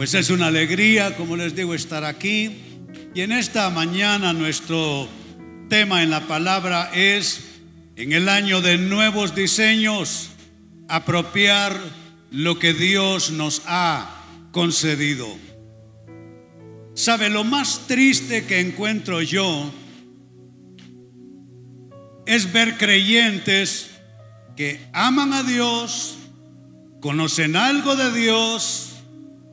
Pues 0.00 0.14
es 0.14 0.30
una 0.30 0.46
alegría, 0.46 1.14
como 1.14 1.36
les 1.36 1.54
digo, 1.54 1.74
estar 1.74 2.04
aquí. 2.06 2.56
Y 3.14 3.20
en 3.20 3.32
esta 3.32 3.68
mañana 3.68 4.32
nuestro 4.32 5.06
tema 5.68 6.02
en 6.02 6.08
la 6.08 6.26
palabra 6.26 6.90
es, 6.94 7.42
en 7.96 8.14
el 8.14 8.30
año 8.30 8.62
de 8.62 8.78
nuevos 8.78 9.34
diseños, 9.34 10.30
apropiar 10.88 11.78
lo 12.30 12.58
que 12.58 12.72
Dios 12.72 13.30
nos 13.30 13.60
ha 13.66 14.24
concedido. 14.52 15.28
¿Sabe 16.94 17.28
lo 17.28 17.44
más 17.44 17.86
triste 17.86 18.46
que 18.46 18.60
encuentro 18.60 19.20
yo? 19.20 19.70
Es 22.24 22.50
ver 22.50 22.78
creyentes 22.78 23.90
que 24.56 24.80
aman 24.94 25.34
a 25.34 25.42
Dios, 25.42 26.16
conocen 27.02 27.54
algo 27.54 27.96
de 27.96 28.18
Dios, 28.18 28.89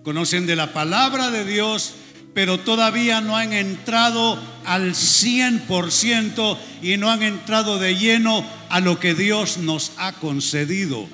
conocen 0.07 0.47
de 0.47 0.55
la 0.55 0.71
palabra 0.71 1.31
de 1.31 1.43
Dios, 1.43 1.95
pero 2.33 2.61
todavía 2.61 3.19
no 3.19 3.35
han 3.35 3.51
entrado 3.51 4.41
al 4.63 4.93
100% 4.93 6.57
y 6.81 6.95
no 6.95 7.11
han 7.11 7.23
entrado 7.23 7.77
de 7.77 7.97
lleno 7.97 8.41
a 8.69 8.79
lo 8.79 9.01
que 9.01 9.13
Dios 9.13 9.57
nos 9.57 9.91
ha 9.97 10.13
concedido. 10.13 11.09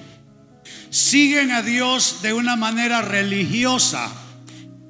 Siguen 0.91 1.50
a 1.50 1.64
Dios 1.64 2.17
de 2.22 2.34
una 2.34 2.55
manera 2.55 3.02
religiosa. 3.02 4.12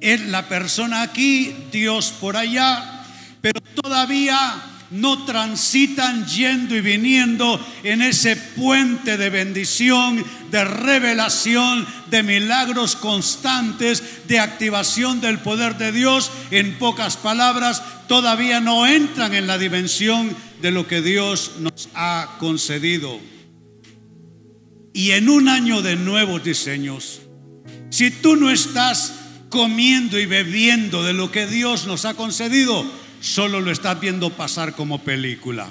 Es 0.02 0.20
la 0.20 0.50
persona 0.50 1.00
aquí, 1.00 1.56
Dios 1.72 2.12
por 2.20 2.36
allá, 2.36 3.06
pero 3.40 3.58
todavía 3.80 4.73
no 4.90 5.24
transitan 5.24 6.26
yendo 6.26 6.76
y 6.76 6.80
viniendo 6.80 7.60
en 7.82 8.02
ese 8.02 8.36
puente 8.36 9.16
de 9.16 9.30
bendición, 9.30 10.24
de 10.50 10.64
revelación, 10.64 11.86
de 12.10 12.22
milagros 12.22 12.96
constantes, 12.96 14.02
de 14.28 14.38
activación 14.38 15.20
del 15.20 15.38
poder 15.38 15.76
de 15.78 15.92
Dios. 15.92 16.30
En 16.50 16.78
pocas 16.78 17.16
palabras, 17.16 17.82
todavía 18.06 18.60
no 18.60 18.86
entran 18.86 19.34
en 19.34 19.46
la 19.46 19.58
dimensión 19.58 20.34
de 20.60 20.70
lo 20.70 20.86
que 20.86 21.02
Dios 21.02 21.52
nos 21.58 21.88
ha 21.94 22.36
concedido. 22.38 23.20
Y 24.92 25.10
en 25.10 25.28
un 25.28 25.48
año 25.48 25.82
de 25.82 25.96
nuevos 25.96 26.44
diseños, 26.44 27.20
si 27.90 28.10
tú 28.10 28.36
no 28.36 28.50
estás 28.50 29.12
comiendo 29.48 30.18
y 30.18 30.26
bebiendo 30.26 31.02
de 31.02 31.12
lo 31.12 31.30
que 31.30 31.46
Dios 31.46 31.86
nos 31.86 32.04
ha 32.04 32.14
concedido, 32.14 32.84
solo 33.24 33.60
lo 33.60 33.70
estás 33.70 33.98
viendo 33.98 34.28
pasar 34.30 34.74
como 34.74 35.02
película. 35.02 35.70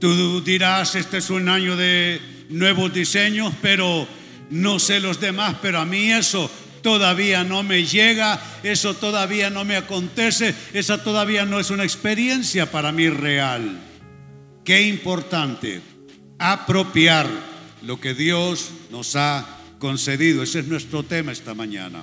Tú 0.00 0.42
dirás, 0.42 0.96
este 0.96 1.18
es 1.18 1.30
un 1.30 1.48
año 1.48 1.76
de 1.76 2.20
nuevos 2.48 2.92
diseños, 2.92 3.54
pero 3.62 4.08
no 4.50 4.80
sé 4.80 4.98
los 4.98 5.20
demás, 5.20 5.56
pero 5.62 5.78
a 5.78 5.84
mí 5.84 6.10
eso 6.10 6.50
todavía 6.82 7.44
no 7.44 7.62
me 7.62 7.84
llega, 7.84 8.42
eso 8.64 8.94
todavía 8.94 9.50
no 9.50 9.64
me 9.64 9.76
acontece, 9.76 10.52
esa 10.72 11.04
todavía 11.04 11.46
no 11.46 11.60
es 11.60 11.70
una 11.70 11.84
experiencia 11.84 12.68
para 12.72 12.90
mí 12.90 13.08
real. 13.08 13.80
Qué 14.64 14.82
importante 14.88 15.80
apropiar 16.40 17.28
lo 17.82 18.00
que 18.00 18.14
Dios 18.14 18.70
nos 18.90 19.14
ha 19.14 19.60
concedido. 19.78 20.42
Ese 20.42 20.58
es 20.58 20.66
nuestro 20.66 21.04
tema 21.04 21.30
esta 21.30 21.54
mañana. 21.54 22.02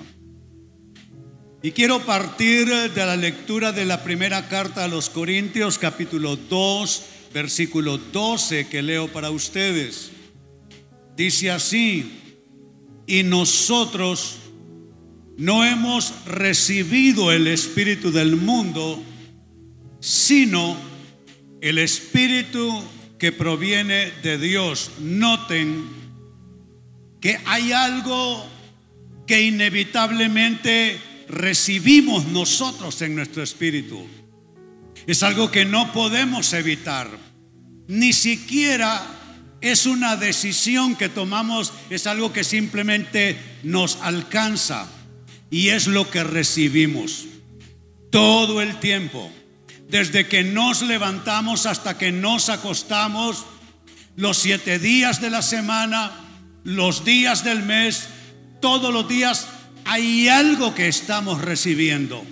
Y 1.62 1.72
quiero 1.72 2.00
partir 2.06 2.70
de 2.70 3.06
la 3.06 3.18
lectura 3.18 3.74
de 3.74 3.84
la 3.84 4.02
primera 4.02 4.48
carta 4.48 4.86
a 4.86 4.88
los 4.88 5.10
Corintios, 5.10 5.78
capítulo 5.78 6.38
2, 6.38 7.04
versículo 7.34 7.98
12, 7.98 8.70
que 8.70 8.82
leo 8.82 9.10
para 9.10 9.30
ustedes. 9.30 10.10
Dice 11.18 11.52
así, 11.52 12.14
y 13.06 13.24
nosotros 13.24 14.38
no 15.36 15.66
hemos 15.66 16.14
recibido 16.26 17.30
el 17.34 17.46
Espíritu 17.48 18.10
del 18.14 18.38
mundo, 18.38 19.04
sino 20.00 20.78
el 21.60 21.78
Espíritu 21.78 22.82
que 23.18 23.34
proviene 23.34 24.14
de 24.24 24.38
Dios. 24.38 24.92
Noten 25.02 25.90
que 27.20 27.38
hay 27.44 27.74
algo 27.74 28.46
que 29.28 29.42
inevitablemente 29.42 31.09
recibimos 31.30 32.26
nosotros 32.26 33.02
en 33.02 33.16
nuestro 33.16 33.44
espíritu. 33.44 34.06
Es 35.08 35.24
algo 35.24 35.50
que 35.52 35.64
no 35.64 35.94
podemos 35.94 36.52
evitar. 36.54 37.10
Ni 37.88 38.14
siquiera 38.14 39.06
es 39.62 39.86
una 39.86 40.16
decisión 40.16 40.96
que 40.96 41.10
tomamos, 41.10 41.72
es 41.90 42.08
algo 42.08 42.34
que 42.34 42.44
simplemente 42.44 43.38
nos 43.64 43.98
alcanza 44.02 44.88
y 45.50 45.70
es 45.70 45.88
lo 45.88 46.10
que 46.10 46.24
recibimos 46.24 47.26
todo 48.10 48.62
el 48.62 48.80
tiempo. 48.80 49.32
Desde 49.88 50.28
que 50.28 50.44
nos 50.44 50.82
levantamos 50.82 51.66
hasta 51.66 51.98
que 51.98 52.12
nos 52.12 52.50
acostamos, 52.50 53.46
los 54.16 54.38
siete 54.38 54.80
días 54.80 55.22
de 55.22 55.30
la 55.30 55.42
semana, 55.42 56.12
los 56.64 57.06
días 57.06 57.44
del 57.44 57.64
mes, 57.64 58.08
todos 58.62 58.94
los 58.94 59.08
días 59.08 59.48
hay 59.90 60.30
algo 60.30 60.76
que 60.76 60.88
estamos 60.88 61.42
recibiendo. 61.42 62.24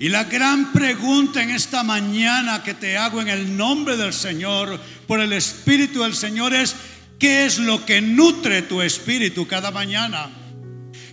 Y 0.00 0.08
la 0.08 0.24
gran 0.24 0.72
pregunta 0.72 1.40
en 1.40 1.50
esta 1.50 1.84
mañana 1.84 2.64
que 2.64 2.74
te 2.74 2.96
hago 2.96 3.20
en 3.20 3.28
el 3.28 3.56
nombre 3.56 3.96
del 3.96 4.12
Señor, 4.12 4.80
por 5.06 5.20
el 5.20 5.32
Espíritu 5.32 6.02
del 6.02 6.16
Señor, 6.16 6.52
es, 6.52 6.74
¿qué 7.20 7.46
es 7.46 7.60
lo 7.60 7.86
que 7.86 8.00
nutre 8.00 8.62
tu 8.62 8.82
espíritu 8.82 9.46
cada 9.46 9.70
mañana? 9.70 10.28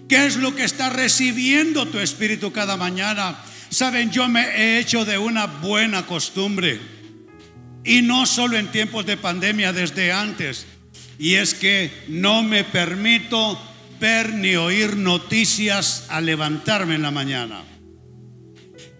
¿Qué 0.09 0.25
es 0.25 0.37
lo 0.37 0.55
que 0.55 0.63
está 0.63 0.89
recibiendo 0.89 1.87
tu 1.87 1.99
espíritu 1.99 2.51
cada 2.51 2.75
mañana? 2.75 3.37
Saben, 3.69 4.09
yo 4.09 4.27
me 4.27 4.41
he 4.41 4.79
hecho 4.79 5.05
de 5.05 5.19
una 5.19 5.45
buena 5.45 6.07
costumbre, 6.07 6.81
y 7.83 8.01
no 8.01 8.25
solo 8.25 8.57
en 8.57 8.71
tiempos 8.71 9.05
de 9.05 9.17
pandemia, 9.17 9.71
desde 9.71 10.11
antes, 10.11 10.65
y 11.19 11.35
es 11.35 11.53
que 11.53 12.05
no 12.07 12.41
me 12.41 12.63
permito 12.63 13.70
ni 14.01 14.55
oír 14.55 14.97
noticias 14.97 16.05
al 16.09 16.25
levantarme 16.25 16.95
en 16.95 17.03
la 17.03 17.11
mañana. 17.11 17.63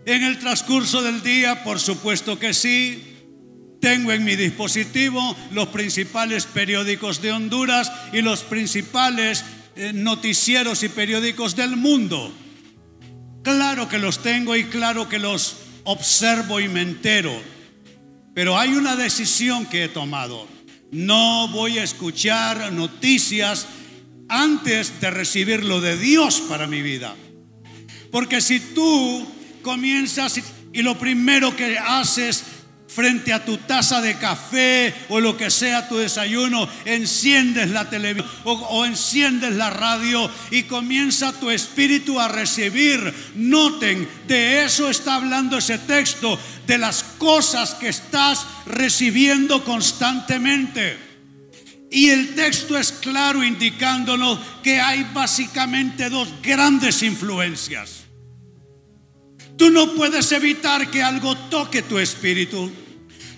En 0.06 0.24
el 0.24 0.38
transcurso 0.38 1.02
del 1.02 1.24
día, 1.24 1.64
por 1.64 1.80
supuesto 1.80 2.38
que 2.38 2.54
sí, 2.54 3.02
tengo 3.80 4.12
en 4.12 4.24
mi 4.24 4.36
dispositivo 4.36 5.36
los 5.54 5.70
principales 5.70 6.46
periódicos 6.46 7.20
de 7.20 7.32
Honduras 7.32 7.92
y 8.14 8.22
los 8.22 8.44
principales 8.44 9.44
eh, 9.76 9.92
noticieros 9.92 10.84
y 10.84 10.90
periódicos 10.90 11.56
del 11.56 11.78
mundo. 11.78 12.32
Claro 13.42 13.90
que 13.90 13.98
los 13.98 14.22
tengo 14.22 14.56
y 14.56 14.66
claro 14.66 15.10
que 15.10 15.18
los 15.18 15.56
observo 15.84 16.60
y 16.60 16.68
me 16.68 16.82
entero. 16.82 17.34
Pero 18.36 18.60
hay 18.60 18.70
una 18.76 18.96
decisión 18.96 19.66
que 19.66 19.86
he 19.86 19.90
tomado. 19.90 20.48
No 20.92 21.48
voy 21.48 21.80
a 21.80 21.84
escuchar 21.84 22.72
noticias 22.72 23.66
antes 24.32 25.00
de 25.02 25.12
recibir 25.12 25.64
lo 25.64 25.82
de 25.82 25.98
Dios 25.98 26.42
para 26.48 26.66
mi 26.66 26.82
vida. 26.82 27.16
Porque 28.12 28.42
si 28.42 28.60
tú 28.60 29.28
comienzas 29.62 30.42
y 30.74 30.82
lo 30.82 30.98
primero 30.98 31.56
que 31.56 31.78
haces 31.78 32.44
frente 32.88 33.32
a 33.32 33.44
tu 33.46 33.58
taza 33.58 34.02
de 34.02 34.16
café 34.16 34.94
o 35.10 35.20
lo 35.20 35.38
que 35.38 35.50
sea 35.50 35.88
tu 35.88 35.98
desayuno, 35.98 36.68
enciendes 36.86 37.70
la 37.70 37.90
televisión 37.90 38.30
o, 38.44 38.54
o, 38.54 38.86
enciendes 38.86 39.54
la 39.54 39.70
radio 39.70 40.30
y 40.50 40.64
comienza 40.64 41.32
tu 41.40 41.50
espíritu 41.50 42.20
a 42.20 42.28
recibir. 42.28 43.14
Noten, 43.36 44.08
de 44.28 44.64
eso 44.64 44.90
está 44.90 45.16
hablando 45.16 45.58
ese 45.58 45.78
texto, 45.78 46.40
de 46.68 46.78
las 46.78 47.04
cosas 47.04 47.76
que 47.76 47.90
estás 47.90 48.46
recibiendo 48.66 49.64
constantemente. 49.64 51.11
Y 51.94 52.10
el 52.10 52.36
texto 52.36 52.78
es 52.78 52.94
claro 52.94 53.44
indicándonos 53.44 54.40
que 54.64 54.80
hay 54.80 55.06
básicamente 55.14 56.10
dos 56.10 56.30
grandes 56.42 57.04
influencias. 57.04 58.06
Tú 59.58 59.70
no 59.70 59.94
puedes 59.94 60.32
evitar 60.32 60.90
que 60.90 61.04
algo 61.04 61.36
toque 61.36 61.82
tu 61.82 62.00
espíritu. 62.00 62.72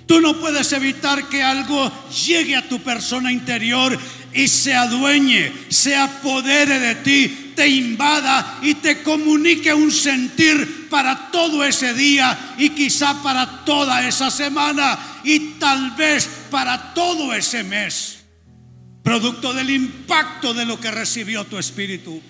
Tú 0.05 0.21
no 0.21 0.39
puedes 0.39 0.71
evitar 0.71 1.27
que 1.29 1.41
algo 1.41 1.91
llegue 2.11 2.55
a 2.55 2.69
tu 2.69 2.79
persona 2.79 3.31
interior 3.31 3.97
y 4.31 4.47
se 4.47 4.75
adueñe, 4.75 5.51
se 5.69 5.95
apodere 5.95 6.77
de 6.77 6.95
ti, 6.95 7.53
te 7.55 7.67
invada 7.67 8.59
y 8.61 8.75
te 8.75 9.01
comunique 9.01 9.73
un 9.73 9.91
sentir 9.91 10.89
para 10.91 11.31
todo 11.31 11.63
ese 11.63 11.95
día 11.95 12.53
y 12.59 12.69
quizá 12.69 13.23
para 13.23 13.65
toda 13.65 14.07
esa 14.07 14.29
semana 14.29 15.21
y 15.23 15.39
tal 15.57 15.91
vez 15.95 16.29
para 16.51 16.93
todo 16.93 17.33
ese 17.33 17.63
mes 17.63 18.22
producto 19.03 19.53
del 19.53 19.69
impacto 19.69 20.53
de 20.53 20.65
lo 20.65 20.79
que 20.79 20.89
recibió 20.89 21.43
tu 21.45 21.57
espíritu. 21.57 22.21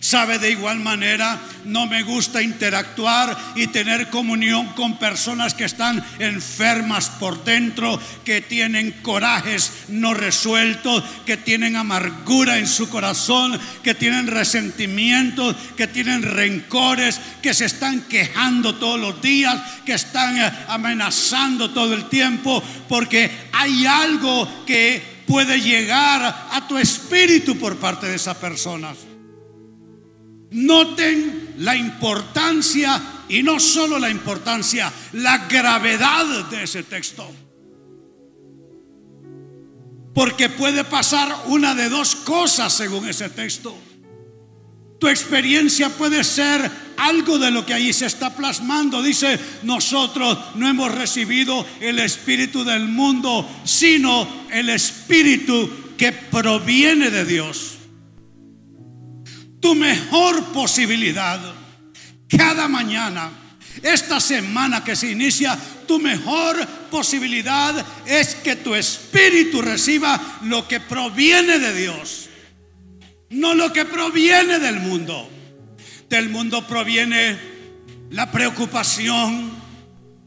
Sabe 0.00 0.38
de 0.38 0.50
igual 0.50 0.80
manera, 0.80 1.38
no 1.66 1.86
me 1.86 2.02
gusta 2.02 2.40
interactuar 2.40 3.36
y 3.54 3.66
tener 3.66 4.08
comunión 4.08 4.68
con 4.68 4.98
personas 4.98 5.52
que 5.52 5.66
están 5.66 6.02
enfermas 6.18 7.10
por 7.10 7.44
dentro, 7.44 8.00
que 8.24 8.40
tienen 8.40 8.92
corajes 9.02 9.70
no 9.88 10.14
resueltos, 10.14 11.04
que 11.26 11.36
tienen 11.36 11.76
amargura 11.76 12.56
en 12.56 12.66
su 12.66 12.88
corazón, 12.88 13.60
que 13.82 13.94
tienen 13.94 14.26
resentimientos, 14.26 15.54
que 15.76 15.86
tienen 15.86 16.22
rencores, 16.22 17.20
que 17.42 17.52
se 17.52 17.66
están 17.66 18.00
quejando 18.08 18.76
todos 18.76 18.98
los 18.98 19.20
días, 19.20 19.60
que 19.84 19.92
están 19.92 20.38
eh, 20.38 20.50
amenazando 20.68 21.72
todo 21.72 21.92
el 21.92 22.08
tiempo, 22.08 22.64
porque 22.88 23.30
hay 23.52 23.84
algo 23.84 24.64
que 24.64 25.09
puede 25.30 25.60
llegar 25.60 26.48
a 26.50 26.66
tu 26.66 26.76
espíritu 26.76 27.56
por 27.56 27.76
parte 27.76 28.08
de 28.08 28.16
esas 28.16 28.36
personas. 28.36 28.98
Noten 30.50 31.54
la 31.58 31.76
importancia 31.76 33.00
y 33.28 33.40
no 33.44 33.60
solo 33.60 34.00
la 34.00 34.10
importancia, 34.10 34.92
la 35.12 35.46
gravedad 35.46 36.48
de 36.50 36.64
ese 36.64 36.82
texto. 36.82 37.30
Porque 40.12 40.48
puede 40.48 40.82
pasar 40.82 41.44
una 41.46 41.76
de 41.76 41.88
dos 41.88 42.16
cosas 42.16 42.72
según 42.72 43.08
ese 43.08 43.28
texto. 43.28 43.78
Tu 44.98 45.06
experiencia 45.06 45.90
puede 45.90 46.24
ser 46.24 46.68
algo 47.08 47.38
de 47.38 47.50
lo 47.50 47.66
que 47.66 47.74
ahí 47.74 47.92
se 47.92 48.06
está 48.06 48.34
plasmando. 48.34 49.02
Dice, 49.02 49.38
nosotros 49.62 50.38
no 50.56 50.68
hemos 50.68 50.92
recibido 50.94 51.66
el 51.80 51.98
espíritu 51.98 52.64
del 52.64 52.88
mundo, 52.88 53.48
sino 53.64 54.26
el 54.50 54.70
espíritu 54.70 55.94
que 55.96 56.12
proviene 56.12 57.10
de 57.10 57.24
Dios 57.24 57.80
tu 59.60 59.74
mejor 59.74 60.46
posibilidad 60.46 61.38
cada 62.28 62.66
mañana. 62.66 63.30
Esta 63.82 64.20
semana 64.20 64.82
que 64.82 64.96
se 64.96 65.10
inicia, 65.10 65.56
tu 65.86 65.98
mejor 65.98 66.66
posibilidad 66.90 67.84
es 68.04 68.34
que 68.34 68.56
tu 68.56 68.74
espíritu 68.74 69.62
reciba 69.62 70.38
lo 70.42 70.66
que 70.66 70.80
proviene 70.80 71.58
de 71.58 71.74
Dios, 71.74 72.28
no 73.30 73.54
lo 73.54 73.72
que 73.72 73.84
proviene 73.84 74.58
del 74.58 74.80
mundo. 74.80 75.30
Del 76.10 76.28
mundo 76.28 76.66
proviene 76.66 77.38
la 78.10 78.32
preocupación, 78.32 79.52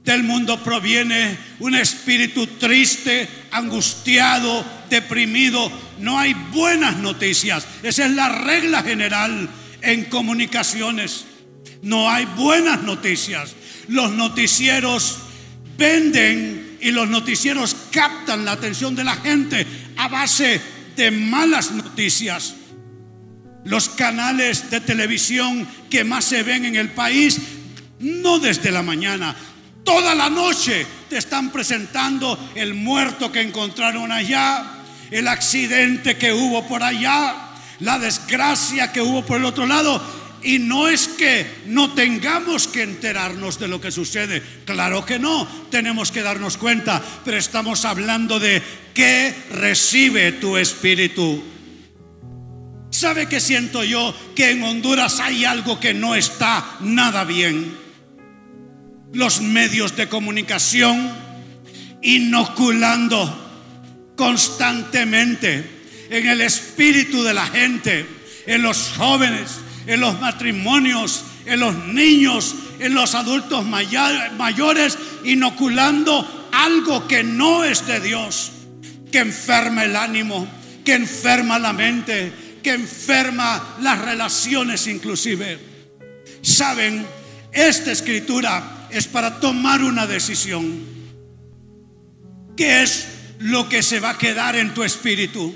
del 0.06 0.24
mundo 0.24 0.64
proviene 0.64 1.38
un 1.60 1.76
espíritu 1.76 2.48
triste, 2.48 3.28
angustiado, 3.52 4.66
deprimido. 4.90 5.70
No 6.00 6.18
hay 6.18 6.34
buenas 6.54 6.96
noticias. 6.96 7.68
Esa 7.84 8.06
es 8.06 8.12
la 8.12 8.30
regla 8.30 8.82
general 8.82 9.50
en 9.82 10.06
comunicaciones. 10.06 11.26
No 11.82 12.10
hay 12.10 12.24
buenas 12.38 12.82
noticias. 12.84 13.54
Los 13.90 14.14
noticieros 14.14 15.18
venden 15.78 16.78
y 16.80 16.92
los 16.92 17.10
noticieros 17.10 17.76
captan 17.92 18.46
la 18.46 18.54
atención 18.54 18.96
de 18.96 19.04
la 19.04 19.18
gente 19.18 19.68
a 19.98 20.08
base 20.08 20.62
de 20.96 21.12
malas 21.12 21.72
noticias. 21.72 22.56
Los 23.66 23.90
canales 23.90 24.70
de 24.70 24.82
televisión 24.82 25.68
que 25.90 26.04
más 26.04 26.26
se 26.26 26.44
ven 26.44 26.66
en 26.66 26.76
el 26.76 26.90
país, 26.90 27.40
no 28.00 28.40
desde 28.40 28.72
la 28.72 28.84
mañana, 28.84 29.36
Toda 29.84 30.16
la 30.16 30.30
noche 30.30 30.86
te 31.10 31.18
están 31.18 31.52
presentando 31.52 32.52
el 32.56 32.74
muerto 32.74 33.32
que 33.32 33.42
encontraron 33.42 34.12
allá, 34.12 34.66
el 35.12 35.28
accidente 35.28 36.16
que 36.16 36.32
hubo 36.32 36.66
por 36.68 36.84
allá, 36.84 37.50
la 37.80 38.00
desgracia 38.00 38.94
que 38.94 39.02
hubo 39.02 39.26
por 39.26 39.38
el 39.38 39.46
otro 39.46 39.66
lado. 39.66 40.02
Y 40.42 40.60
no 40.60 40.88
es 40.88 41.08
que 41.08 41.46
no 41.68 41.94
tengamos 41.94 42.68
que 42.68 42.84
enterarnos 42.84 43.60
de 43.60 43.68
lo 43.68 43.80
que 43.80 43.92
sucede. 43.92 44.42
Claro 44.66 45.06
que 45.06 45.20
no, 45.20 45.48
tenemos 45.70 46.12
que 46.12 46.22
darnos 46.22 46.58
cuenta, 46.58 47.02
pero 47.24 47.38
estamos 47.38 47.86
hablando 47.86 48.40
de 48.40 48.62
qué 48.94 49.34
recibe 49.52 50.34
tu 50.34 50.58
espíritu. 50.58 51.44
¿Sabe 52.94 53.26
qué 53.26 53.40
siento 53.40 53.84
yo? 53.84 54.16
Que 54.36 54.52
en 54.52 54.62
Honduras 54.62 55.20
hay 55.20 55.46
algo 55.46 55.80
que 55.80 55.96
no 55.96 56.14
está 56.14 56.64
nada 56.80 57.24
bien 57.24 57.76
los 59.14 59.42
medios 59.42 59.96
de 59.96 60.08
comunicación, 60.08 61.12
inoculando 62.04 64.14
constantemente 64.16 65.68
en 66.12 66.28
el 66.28 66.42
espíritu 66.42 67.24
de 67.24 67.34
la 67.34 67.48
gente, 67.48 68.06
en 68.46 68.62
los 68.62 68.94
jóvenes, 68.96 69.50
en 69.88 70.00
los 70.00 70.20
matrimonios, 70.20 71.24
en 71.48 71.62
los 71.62 71.76
niños, 71.88 72.54
en 72.78 72.94
los 72.94 73.16
adultos 73.16 73.66
mayores, 73.66 75.00
inoculando 75.24 76.48
algo 76.52 77.08
que 77.08 77.24
no 77.24 77.64
es 77.64 77.88
de 77.88 78.00
Dios, 78.00 78.52
que 79.12 79.18
enferma 79.18 79.84
el 79.84 79.96
ánimo, 79.96 80.48
que 80.86 80.94
enferma 80.94 81.58
la 81.58 81.74
mente, 81.74 82.43
que 82.64 82.72
enferma 82.72 83.78
las 83.82 84.00
relaciones 84.00 84.88
inclusive. 84.88 85.60
Saben, 86.42 87.06
esta 87.52 87.92
escritura 87.92 88.88
es 88.90 89.08
para 89.08 89.40
tomar 89.40 89.84
una 89.84 90.08
decisión. 90.08 90.82
¿Qué 92.56 92.84
es 92.84 93.08
lo 93.40 93.68
que 93.68 93.84
se 93.84 94.00
va 94.00 94.12
a 94.12 94.18
quedar 94.18 94.56
en 94.56 94.74
tu 94.74 94.84
espíritu? 94.84 95.54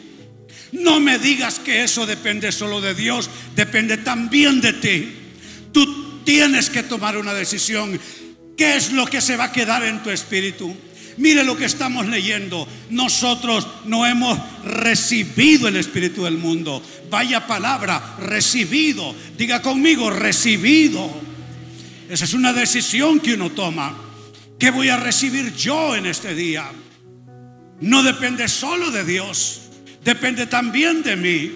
No 0.72 1.00
me 1.00 1.18
digas 1.18 1.60
que 1.60 1.84
eso 1.84 2.06
depende 2.06 2.52
solo 2.52 2.82
de 2.82 2.94
Dios, 2.94 3.30
depende 3.56 3.98
también 3.98 4.60
de 4.60 4.74
ti. 4.74 5.16
Tú 5.72 6.24
tienes 6.24 6.70
que 6.70 6.84
tomar 6.84 7.18
una 7.18 7.34
decisión. 7.34 8.00
¿Qué 8.58 8.76
es 8.76 8.92
lo 8.92 9.06
que 9.06 9.22
se 9.22 9.38
va 9.38 9.46
a 9.46 9.52
quedar 9.52 9.84
en 9.84 10.04
tu 10.04 10.10
espíritu? 10.10 10.76
Mire 11.18 11.44
lo 11.44 11.58
que 11.58 11.66
estamos 11.66 12.08
leyendo. 12.08 12.68
Nosotros 12.90 13.68
no 13.86 14.06
hemos 14.06 14.40
recibido 14.64 15.68
el 15.68 15.78
espíritu 15.78 16.24
del 16.24 16.38
mundo. 16.38 16.82
Vaya 17.10 17.48
palabra, 17.48 18.18
recibido. 18.20 19.16
Diga 19.38 19.62
conmigo, 19.62 20.10
recibido. 20.10 21.10
Esa 22.10 22.26
es 22.26 22.34
una 22.34 22.54
decisión 22.54 23.20
que 23.20 23.34
uno 23.34 23.52
toma. 23.52 23.96
¿Qué 24.60 24.72
voy 24.72 24.90
a 24.90 24.98
recibir 24.98 25.54
yo 25.56 25.96
en 25.96 26.06
este 26.06 26.34
día? 26.34 26.72
No 27.80 28.02
depende 28.02 28.48
solo 28.48 28.90
de 28.90 29.04
Dios, 29.04 29.62
depende 30.04 30.48
también 30.48 31.04
de 31.04 31.16
mí. 31.16 31.52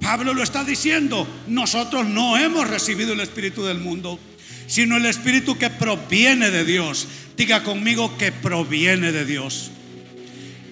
Pablo 0.00 0.34
lo 0.34 0.42
está 0.42 0.64
diciendo, 0.64 1.26
nosotros 1.46 2.06
no 2.06 2.36
hemos 2.36 2.68
recibido 2.68 3.14
el 3.14 3.20
Espíritu 3.20 3.64
del 3.64 3.78
mundo, 3.78 4.20
sino 4.66 4.96
el 4.96 5.06
Espíritu 5.06 5.56
que 5.58 5.70
proviene 5.70 6.50
de 6.50 6.64
Dios. 6.64 7.08
Diga 7.36 7.62
conmigo 7.62 8.16
que 8.16 8.32
proviene 8.32 9.12
de 9.12 9.24
Dios. 9.24 9.70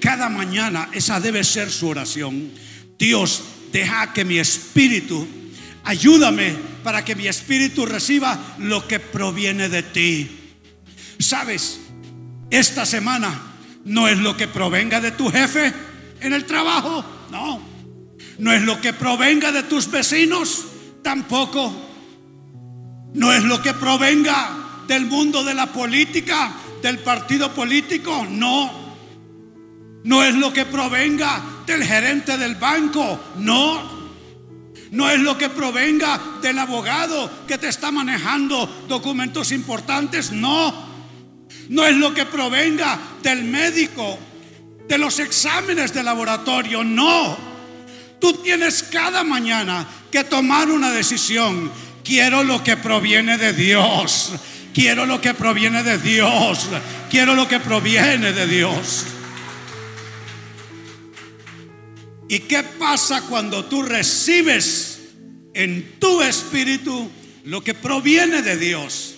Cada 0.00 0.28
mañana 0.28 0.88
esa 0.92 1.20
debe 1.20 1.44
ser 1.44 1.70
su 1.70 1.88
oración. 1.88 2.50
Dios, 2.98 3.42
deja 3.72 4.12
que 4.12 4.24
mi 4.24 4.38
espíritu 4.38 5.26
Ayúdame 5.84 6.54
para 6.84 7.04
que 7.04 7.16
mi 7.16 7.26
espíritu 7.26 7.86
reciba 7.86 8.38
lo 8.58 8.86
que 8.86 9.00
proviene 9.00 9.68
de 9.68 9.82
ti. 9.82 10.30
Sabes, 11.18 11.80
esta 12.50 12.86
semana 12.86 13.56
no 13.84 14.06
es 14.06 14.18
lo 14.18 14.36
que 14.36 14.46
provenga 14.46 15.00
de 15.00 15.10
tu 15.10 15.30
jefe 15.30 15.72
en 16.20 16.32
el 16.32 16.44
trabajo, 16.44 17.04
no. 17.30 17.72
No 18.38 18.52
es 18.52 18.62
lo 18.62 18.80
que 18.80 18.92
provenga 18.92 19.52
de 19.52 19.64
tus 19.64 19.90
vecinos, 19.90 20.66
tampoco. 21.02 21.90
No 23.14 23.32
es 23.32 23.42
lo 23.44 23.60
que 23.60 23.74
provenga 23.74 24.84
del 24.86 25.06
mundo 25.06 25.44
de 25.44 25.54
la 25.54 25.66
política, 25.66 26.52
del 26.82 26.98
partido 26.98 27.52
político, 27.52 28.26
no. 28.28 28.82
No 30.04 30.22
es 30.22 30.34
lo 30.34 30.52
que 30.52 30.64
provenga 30.64 31.42
del 31.66 31.84
gerente 31.84 32.36
del 32.36 32.56
banco, 32.56 33.20
no. 33.36 34.02
No 34.90 35.08
es 35.08 35.20
lo 35.20 35.38
que 35.38 35.48
provenga 35.48 36.20
del 36.42 36.58
abogado 36.58 37.30
que 37.46 37.56
te 37.56 37.68
está 37.68 37.90
manejando 37.90 38.84
documentos 38.88 39.52
importantes, 39.52 40.32
no. 40.32 40.92
No 41.68 41.86
es 41.86 41.96
lo 41.96 42.12
que 42.12 42.26
provenga 42.26 42.98
del 43.22 43.44
médico, 43.44 44.18
de 44.88 44.98
los 44.98 45.18
exámenes 45.18 45.94
de 45.94 46.02
laboratorio, 46.02 46.84
no. 46.84 47.38
Tú 48.20 48.34
tienes 48.34 48.82
cada 48.82 49.24
mañana 49.24 49.86
que 50.10 50.24
tomar 50.24 50.70
una 50.70 50.90
decisión. 50.90 51.70
Quiero 52.12 52.44
lo 52.44 52.62
que 52.62 52.76
proviene 52.76 53.38
de 53.38 53.54
Dios. 53.54 54.32
Quiero 54.74 55.06
lo 55.06 55.22
que 55.22 55.32
proviene 55.32 55.82
de 55.82 55.96
Dios. 55.96 56.68
Quiero 57.08 57.34
lo 57.34 57.48
que 57.48 57.58
proviene 57.58 58.34
de 58.34 58.46
Dios. 58.46 59.06
¿Y 62.28 62.40
qué 62.40 62.64
pasa 62.64 63.22
cuando 63.22 63.64
tú 63.64 63.82
recibes 63.82 65.00
en 65.54 65.98
tu 65.98 66.20
espíritu 66.20 67.10
lo 67.46 67.64
que 67.64 67.72
proviene 67.72 68.42
de 68.42 68.58
Dios? 68.58 69.14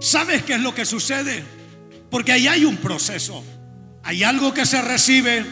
¿Sabes 0.00 0.44
qué 0.44 0.54
es 0.54 0.60
lo 0.60 0.74
que 0.74 0.86
sucede? 0.86 1.44
Porque 2.10 2.32
ahí 2.32 2.48
hay 2.48 2.64
un 2.64 2.78
proceso. 2.78 3.44
Hay 4.02 4.24
algo 4.24 4.54
que 4.54 4.64
se 4.64 4.80
recibe, 4.80 5.44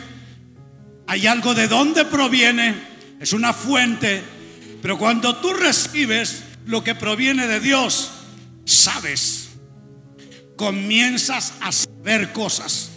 hay 1.06 1.26
algo 1.26 1.52
de 1.52 1.68
dónde 1.68 2.06
proviene, 2.06 2.74
es 3.20 3.34
una 3.34 3.52
fuente, 3.52 4.22
Pero 4.80 4.96
cuando 4.98 5.36
tú 5.36 5.52
recibes 5.52 6.45
lo 6.66 6.82
que 6.84 6.94
proviene 6.94 7.46
de 7.46 7.60
Dios, 7.60 8.10
sabes, 8.64 9.50
comienzas 10.56 11.54
a 11.60 11.72
saber 11.72 12.32
cosas, 12.32 12.90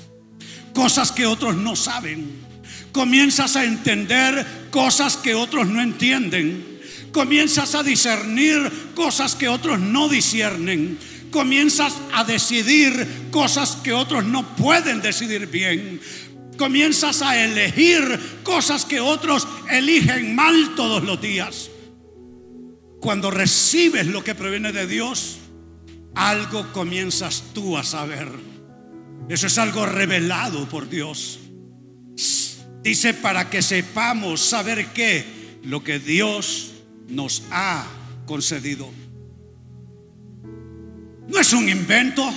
cosas 0.73 1.11
que 1.11 1.25
otros 1.25 1.55
no 1.55 1.75
saben. 1.75 2.49
Comienzas 2.91 3.55
a 3.55 3.63
entender 3.65 4.69
cosas 4.71 5.15
que 5.15 5.35
otros 5.35 5.67
no 5.67 5.79
entienden. 5.79 6.79
Comienzas 7.11 7.75
a 7.75 7.83
discernir 7.83 8.91
cosas 8.95 9.35
que 9.35 9.47
otros 9.47 9.79
no 9.79 10.09
disciernen. 10.09 10.97
Comienzas 11.29 11.93
a 12.13 12.23
decidir 12.23 13.29
cosas 13.29 13.77
que 13.83 13.93
otros 13.93 14.25
no 14.25 14.55
pueden 14.55 15.01
decidir 15.01 15.45
bien. 15.47 16.01
Comienzas 16.57 17.21
a 17.21 17.37
elegir 17.37 18.41
cosas 18.41 18.85
que 18.85 18.99
otros 18.99 19.47
eligen 19.69 20.35
mal 20.35 20.73
todos 20.75 21.03
los 21.03 21.21
días. 21.21 21.69
Cuando 22.99 23.31
recibes 23.31 24.07
lo 24.07 24.23
que 24.23 24.35
proviene 24.35 24.71
de 24.71 24.85
Dios, 24.85 25.37
algo 26.15 26.71
comienzas 26.73 27.43
tú 27.53 27.77
a 27.77 27.83
saber. 27.83 28.29
Eso 29.29 29.47
es 29.47 29.57
algo 29.57 29.85
revelado 29.85 30.67
por 30.67 30.89
Dios. 30.89 31.39
Dice 32.83 33.13
para 33.13 33.49
que 33.49 33.61
sepamos 33.61 34.41
saber 34.41 34.87
qué, 34.87 35.25
lo 35.63 35.83
que 35.83 35.99
Dios 35.99 36.71
nos 37.07 37.43
ha 37.51 37.85
concedido. 38.25 38.89
No 41.27 41.39
es 41.39 41.53
un 41.53 41.69
invento, 41.69 42.27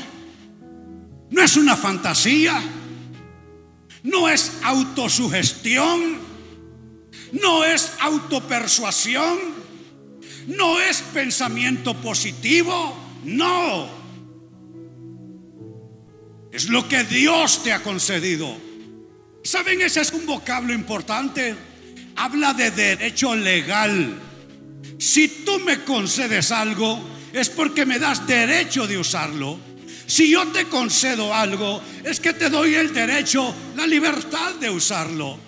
no 1.31 1.43
es 1.43 1.57
una 1.57 1.77
fantasía, 1.77 2.63
no 4.03 4.29
es 4.29 4.59
autosugestión, 4.63 6.19
no 7.33 7.65
es 7.65 7.93
autopersuasión, 8.01 9.62
no 10.47 10.81
es 10.81 11.03
pensamiento 11.03 11.95
positivo, 11.95 12.97
no. 13.25 13.89
Es 16.53 16.69
lo 16.69 16.87
que 16.87 17.05
Dios 17.05 17.63
te 17.63 17.73
ha 17.73 17.83
concedido. 17.83 18.55
¿Saben? 19.43 19.81
Ese 19.81 20.01
es 20.01 20.13
un 20.13 20.27
vocablo 20.27 20.73
importante. 20.73 21.55
Habla 22.17 22.53
de 22.55 22.71
derecho 22.71 23.35
legal. 23.35 24.21
Si 24.99 25.29
tú 25.45 25.59
me 25.61 25.83
concedes 25.83 26.53
algo, 26.53 27.01
es 27.33 27.49
porque 27.49 27.87
me 27.87 27.99
das 27.99 28.27
derecho 28.27 28.87
de 28.87 28.99
usarlo. 28.99 29.59
Si 30.07 30.31
yo 30.31 30.47
te 30.49 30.67
concedo 30.67 31.33
algo, 31.35 31.83
es 32.05 32.21
que 32.21 32.35
te 32.35 32.51
doy 32.51 32.75
el 32.75 32.93
derecho, 32.93 33.55
la 33.77 33.87
libertad 33.87 34.55
de 34.57 34.69
usarlo. 34.69 35.39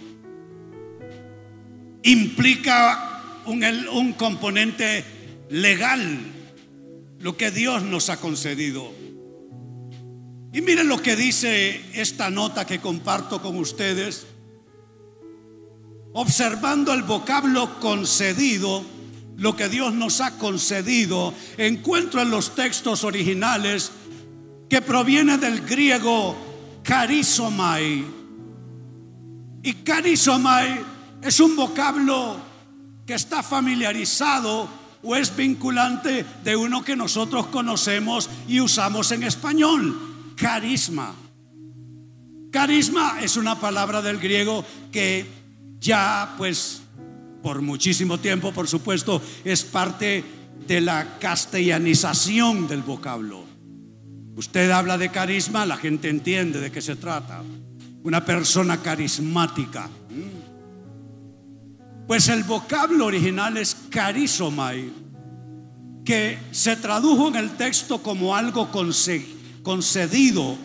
Implica 2.05 3.14
un, 3.47 4.13
componente 4.15 5.05
legal, 5.51 6.19
lo 7.19 7.37
que 7.37 7.51
Dios 7.51 7.83
nos 7.83 8.11
ha 8.11 8.19
concedido. 8.19 8.93
Y 10.53 10.61
miren 10.61 10.89
lo 10.89 11.03
que 11.03 11.17
dice 11.17 11.81
esta 11.95 12.31
nota 12.31 12.65
que 12.65 12.81
comparto 12.81 13.43
con 13.43 13.57
ustedes. 13.57 14.27
Observando 16.13 16.93
el 16.93 17.03
vocablo 17.03 17.81
concedido, 17.81 18.85
lo 19.37 19.57
que 19.57 19.69
Dios 19.69 19.93
nos 19.93 20.21
ha 20.21 20.39
concedido, 20.39 21.35
encuentro 21.57 22.23
en 22.23 22.31
los 22.31 22.55
textos 22.55 23.03
originales 23.03 23.91
que 24.69 24.81
proviene 24.81 25.39
del 25.39 25.63
griego 25.63 26.37
carisomai. 26.85 28.05
Y 29.63 29.73
carisomai 29.83 30.85
es 31.23 31.41
un 31.41 31.57
vocablo 31.57 32.54
que 33.07 33.15
está 33.15 33.43
familiarizado 33.43 34.69
o 35.03 35.17
es 35.17 35.37
vinculante 35.37 36.25
de 36.43 36.57
uno 36.57 36.83
que 36.83 36.97
nosotros 36.97 37.47
conocemos 37.49 38.31
y 38.49 38.61
usamos 38.61 39.13
en 39.13 39.23
español, 39.23 40.33
carisma. 40.37 41.15
Carisma 42.51 43.19
es 43.21 43.37
una 43.37 43.61
palabra 43.61 44.01
del 44.01 44.19
griego 44.19 44.65
que 44.91 45.27
ya 45.79 46.35
pues 46.39 46.83
por 47.43 47.61
muchísimo 47.61 48.19
tiempo, 48.19 48.53
por 48.53 48.67
supuesto, 48.67 49.21
es 49.45 49.65
parte 49.65 50.25
de 50.67 50.81
la 50.81 51.19
castellanización 51.19 52.67
del 52.67 52.81
vocablo. 52.81 53.45
Usted 54.35 54.71
habla 54.71 54.97
de 54.97 55.11
carisma, 55.11 55.67
la 55.67 55.77
gente 55.77 56.09
entiende 56.09 56.59
de 56.59 56.73
qué 56.73 56.81
se 56.81 56.97
trata. 56.97 57.43
Una 58.03 58.25
persona 58.25 58.81
carismática. 58.81 59.91
Pues 62.07 62.29
el 62.29 62.45
vocablo 62.45 63.07
original 63.07 63.57
es 63.57 63.75
carisomai, 63.91 64.93
que 66.05 66.39
se 66.51 66.77
tradujo 66.77 67.29
en 67.29 67.37
el 67.37 67.51
texto 67.53 68.03
como 68.03 68.37
algo 68.37 68.71
concedido. 69.63 70.57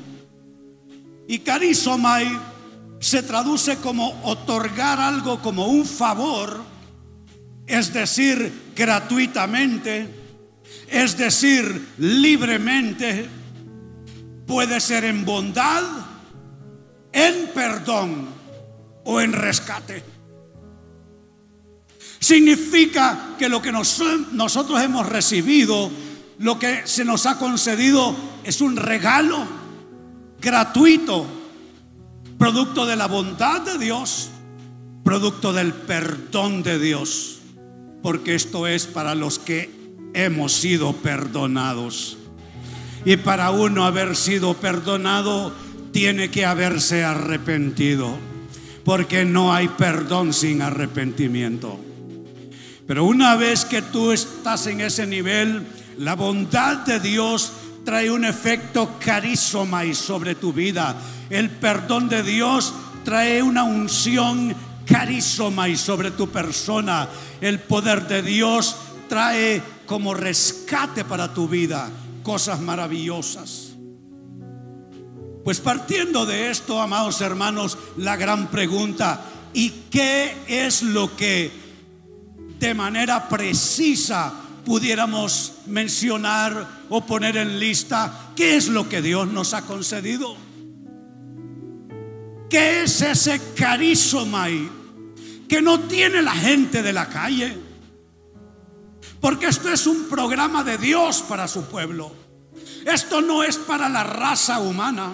Y 1.28 1.40
carisomai 1.40 2.28
se 3.00 3.24
traduce 3.24 3.78
como 3.78 4.20
otorgar 4.24 5.00
algo 5.00 5.42
como 5.42 5.68
un 5.68 5.86
favor, 5.86 6.62
es 7.66 7.94
decir, 7.94 8.72
gratuitamente, 8.76 10.08
es 10.90 11.18
decir, 11.18 11.88
libremente, 12.00 13.30
puede 14.46 14.82
ser 14.82 15.06
en 15.06 15.24
bondad, 15.24 15.84
en 17.14 17.48
perdón 17.54 18.28
o 19.06 19.22
en 19.22 19.32
rescate. 19.32 20.19
Significa 22.20 23.36
que 23.40 23.48
lo 23.48 23.62
que 23.62 23.72
nosotros 23.72 24.82
hemos 24.82 25.08
recibido, 25.08 25.90
lo 26.40 26.60
que 26.60 26.82
se 26.86 27.06
nos 27.06 27.26
ha 27.26 27.40
concedido, 27.40 28.16
es 28.44 28.62
un 28.62 28.76
regalo 28.76 29.46
gratuito 30.42 31.26
producto 32.38 32.86
de 32.86 32.96
la 32.96 33.08
bondad 33.08 33.62
de 33.62 33.78
Dios, 33.78 34.30
producto 35.04 35.54
del 35.54 35.74
perdón 35.74 36.64
de 36.64 36.80
Dios, 36.80 37.40
porque 38.02 38.36
esto 38.36 38.68
es 38.68 38.88
para 38.88 39.16
los 39.16 39.40
que 39.40 39.70
hemos 40.14 40.54
sido 40.54 40.94
perdonados. 40.94 42.18
Y 43.06 43.18
para 43.18 43.52
uno 43.52 43.86
haber 43.86 44.16
sido 44.16 44.56
perdonado, 44.56 45.54
tiene 45.92 46.32
que 46.32 46.46
haberse 46.46 47.04
arrepentido, 47.04 48.18
porque 48.84 49.26
no 49.26 49.54
hay 49.54 49.68
perdón 49.70 50.34
sin 50.34 50.62
arrepentimiento. 50.62 51.80
Pero 52.90 53.04
una 53.04 53.36
vez 53.36 53.66
que 53.66 53.84
tú 53.84 54.12
estás 54.12 54.66
en 54.66 54.82
ese 54.82 55.06
nivel, 55.06 55.64
la 56.00 56.16
bondad 56.16 56.78
de 56.78 57.00
Dios 57.00 57.52
trae 57.86 58.10
un 58.10 58.26
efecto 58.26 58.96
carísoma 59.00 59.86
y 59.86 59.94
sobre 59.94 60.34
tu 60.34 60.52
vida 60.54 61.00
el 61.30 61.52
perdón 61.52 62.10
de 62.10 62.24
Dios 62.24 62.74
trae 63.06 63.44
una 63.44 63.62
unción 63.62 64.56
carísoma 64.88 65.70
y 65.70 65.78
sobre 65.78 66.10
tu 66.10 66.30
persona. 66.30 67.08
El 67.42 67.60
poder 67.60 68.08
de 68.08 68.24
Dios 68.24 68.76
trae 69.08 69.62
como 69.86 70.16
rescate 70.16 71.06
para 71.06 71.32
tu 71.32 71.48
vida 71.48 71.92
cosas 72.24 72.60
maravillosas. 72.60 73.76
Pues 75.44 75.60
partiendo 75.60 76.26
de 76.26 76.50
esto, 76.50 76.82
amados 76.82 77.22
hermanos, 77.22 77.78
la 77.98 78.16
gran 78.16 78.48
pregunta, 78.48 79.22
¿y 79.54 79.70
qué 79.92 80.34
es 80.48 80.82
lo 80.82 81.16
que 81.16 81.69
de 82.60 82.74
manera 82.74 83.28
precisa 83.30 84.34
pudiéramos 84.66 85.54
mencionar 85.68 86.86
o 86.90 87.06
poner 87.06 87.38
en 87.38 87.60
lista? 87.60 88.32
¿Qué 88.36 88.58
es 88.58 88.68
lo 88.68 88.88
que 88.88 89.02
Dios 89.02 89.28
nos 89.28 89.54
ha 89.54 89.66
concedido? 89.66 90.36
¿Qué 92.50 92.84
es 92.84 93.02
ese 93.02 93.42
carisma 93.56 94.48
que 95.48 95.62
no 95.62 95.80
tiene 95.82 96.22
la 96.22 96.34
gente 96.34 96.84
de 96.84 96.94
la 96.94 97.08
calle? 97.08 97.58
Porque 99.22 99.48
esto 99.48 99.70
es 99.70 99.88
un 99.88 100.08
programa 100.08 100.64
de 100.64 100.78
Dios 100.78 101.24
para 101.28 101.48
su 101.48 101.66
pueblo. 101.66 102.12
Esto 102.86 103.22
no 103.22 103.44
es 103.44 103.58
para 103.58 103.90
la 103.90 104.04
raza 104.04 104.60
humana. 104.60 105.14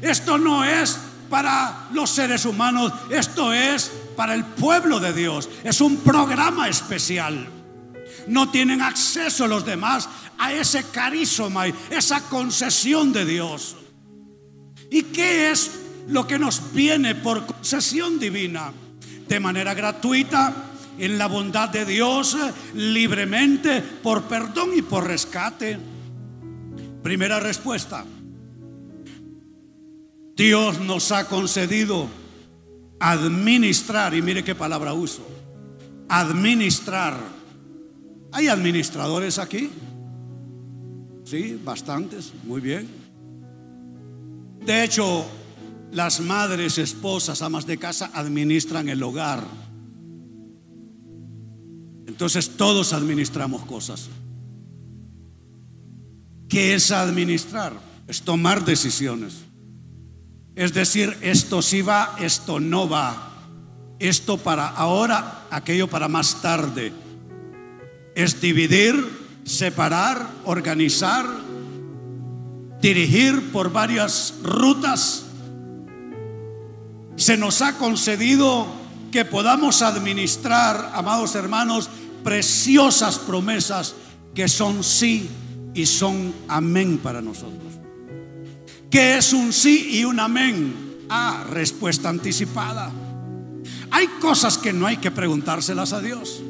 Esto 0.00 0.38
no 0.38 0.64
es 0.64 0.98
para 1.30 1.88
los 1.92 2.10
seres 2.10 2.44
humanos. 2.44 2.92
Esto 3.10 3.52
es 3.52 3.90
para 4.16 4.34
el 4.34 4.44
pueblo 4.44 5.00
de 5.00 5.12
Dios. 5.12 5.48
Es 5.64 5.80
un 5.80 5.98
programa 5.98 6.68
especial. 6.68 7.48
No 8.26 8.50
tienen 8.50 8.82
acceso 8.82 9.46
los 9.46 9.64
demás 9.64 10.08
a 10.38 10.52
ese 10.52 10.84
carisma, 10.84 11.66
esa 11.90 12.22
concesión 12.28 13.12
de 13.12 13.24
Dios. 13.24 13.76
¿Y 14.90 15.04
qué 15.04 15.50
es 15.50 15.70
lo 16.08 16.26
que 16.26 16.38
nos 16.38 16.72
viene 16.72 17.14
por 17.14 17.46
concesión 17.46 18.18
divina, 18.18 18.72
de 19.28 19.40
manera 19.40 19.74
gratuita, 19.74 20.52
en 20.98 21.18
la 21.18 21.26
bondad 21.26 21.68
de 21.68 21.84
Dios, 21.84 22.36
libremente, 22.74 23.80
por 23.80 24.24
perdón 24.24 24.70
y 24.76 24.82
por 24.82 25.06
rescate. 25.06 25.78
Primera 27.02 27.40
respuesta. 27.40 28.04
Dios 30.36 30.80
nos 30.80 31.12
ha 31.12 31.28
concedido 31.28 32.08
administrar, 33.02 34.14
y 34.14 34.22
mire 34.22 34.44
qué 34.44 34.54
palabra 34.54 34.94
uso, 34.94 35.26
administrar. 36.08 37.16
¿Hay 38.30 38.46
administradores 38.46 39.38
aquí? 39.38 39.70
Sí, 41.24 41.60
bastantes, 41.64 42.32
muy 42.44 42.60
bien. 42.60 42.88
De 44.64 44.84
hecho, 44.84 45.26
las 45.90 46.20
madres, 46.20 46.78
esposas, 46.78 47.42
amas 47.42 47.66
de 47.66 47.76
casa 47.76 48.12
administran 48.14 48.88
el 48.88 49.02
hogar. 49.02 49.44
Entonces 52.06 52.56
todos 52.56 52.92
administramos 52.92 53.66
cosas. 53.66 54.08
¿Qué 56.48 56.74
es 56.74 56.92
administrar? 56.92 57.72
Es 58.06 58.22
tomar 58.22 58.64
decisiones. 58.64 59.51
Es 60.54 60.74
decir, 60.74 61.16
esto 61.22 61.62
sí 61.62 61.82
va, 61.82 62.16
esto 62.20 62.60
no 62.60 62.88
va. 62.88 63.30
Esto 63.98 64.36
para 64.36 64.68
ahora, 64.68 65.46
aquello 65.50 65.88
para 65.88 66.08
más 66.08 66.42
tarde. 66.42 66.92
Es 68.14 68.40
dividir, 68.40 68.94
separar, 69.44 70.28
organizar, 70.44 71.24
dirigir 72.80 73.52
por 73.52 73.72
varias 73.72 74.34
rutas. 74.42 75.24
Se 77.16 77.36
nos 77.36 77.62
ha 77.62 77.78
concedido 77.78 78.66
que 79.10 79.24
podamos 79.24 79.82
administrar, 79.82 80.90
amados 80.94 81.34
hermanos, 81.34 81.88
preciosas 82.24 83.18
promesas 83.18 83.94
que 84.34 84.48
son 84.48 84.82
sí 84.82 85.28
y 85.74 85.86
son 85.86 86.34
amén 86.48 86.98
para 86.98 87.20
nosotros. 87.20 87.71
¿Qué 88.92 89.16
es 89.16 89.32
un 89.32 89.54
sí 89.54 89.88
y 89.92 90.04
un 90.04 90.20
amén? 90.20 91.06
Ah, 91.08 91.46
respuesta 91.48 92.10
anticipada. 92.10 92.92
Hay 93.90 94.06
cosas 94.20 94.58
que 94.58 94.74
no 94.74 94.86
hay 94.86 94.98
que 94.98 95.10
preguntárselas 95.10 95.94
a 95.94 96.02
Dios. 96.02 96.42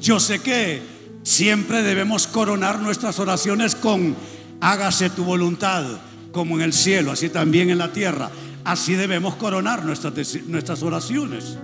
Yo 0.00 0.20
sé 0.20 0.38
que 0.38 0.80
siempre 1.24 1.82
debemos 1.82 2.28
coronar 2.28 2.78
nuestras 2.78 3.18
oraciones 3.18 3.74
con 3.74 4.14
hágase 4.60 5.10
tu 5.10 5.24
voluntad, 5.24 5.84
como 6.30 6.54
en 6.54 6.62
el 6.62 6.72
cielo, 6.72 7.10
así 7.10 7.28
también 7.28 7.70
en 7.70 7.78
la 7.78 7.92
tierra. 7.92 8.30
Así 8.62 8.94
debemos 8.94 9.34
coronar 9.34 9.84
nuestras, 9.84 10.14
nuestras 10.46 10.84
oraciones. 10.84 11.58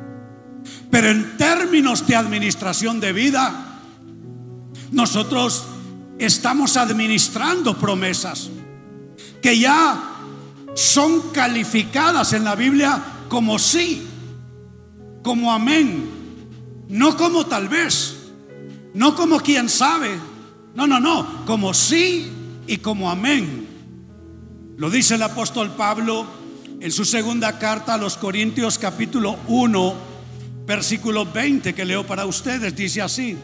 Pero 0.90 1.08
en 1.08 1.36
términos 1.36 2.04
de 2.04 2.16
administración 2.16 2.98
de 2.98 3.12
vida, 3.12 3.80
nosotros 4.90 5.66
estamos 6.18 6.76
administrando 6.76 7.78
promesas 7.78 8.50
que 9.40 9.56
ya 9.60 10.14
son 10.76 11.32
calificadas 11.32 12.32
en 12.32 12.44
la 12.44 12.54
Biblia 12.54 13.02
como 13.28 13.58
sí, 13.58 14.06
como 15.24 15.52
amén, 15.52 16.08
no 16.88 17.16
como 17.16 17.46
tal 17.46 17.68
vez, 17.68 18.30
no 18.94 19.16
como 19.16 19.40
quien 19.40 19.68
sabe, 19.68 20.10
no, 20.76 20.86
no, 20.86 21.00
no, 21.00 21.44
como 21.44 21.74
sí 21.74 22.30
y 22.68 22.76
como 22.76 23.10
amén. 23.10 23.66
Lo 24.76 24.88
dice 24.88 25.16
el 25.16 25.22
apóstol 25.22 25.72
Pablo 25.72 26.26
en 26.78 26.92
su 26.92 27.04
segunda 27.04 27.58
carta 27.58 27.94
a 27.94 27.98
los 27.98 28.16
Corintios 28.16 28.78
capítulo 28.78 29.36
1, 29.48 29.94
versículo 30.64 31.26
20 31.26 31.74
que 31.74 31.84
leo 31.84 32.06
para 32.06 32.26
ustedes, 32.26 32.76
dice 32.76 33.02
así, 33.02 33.36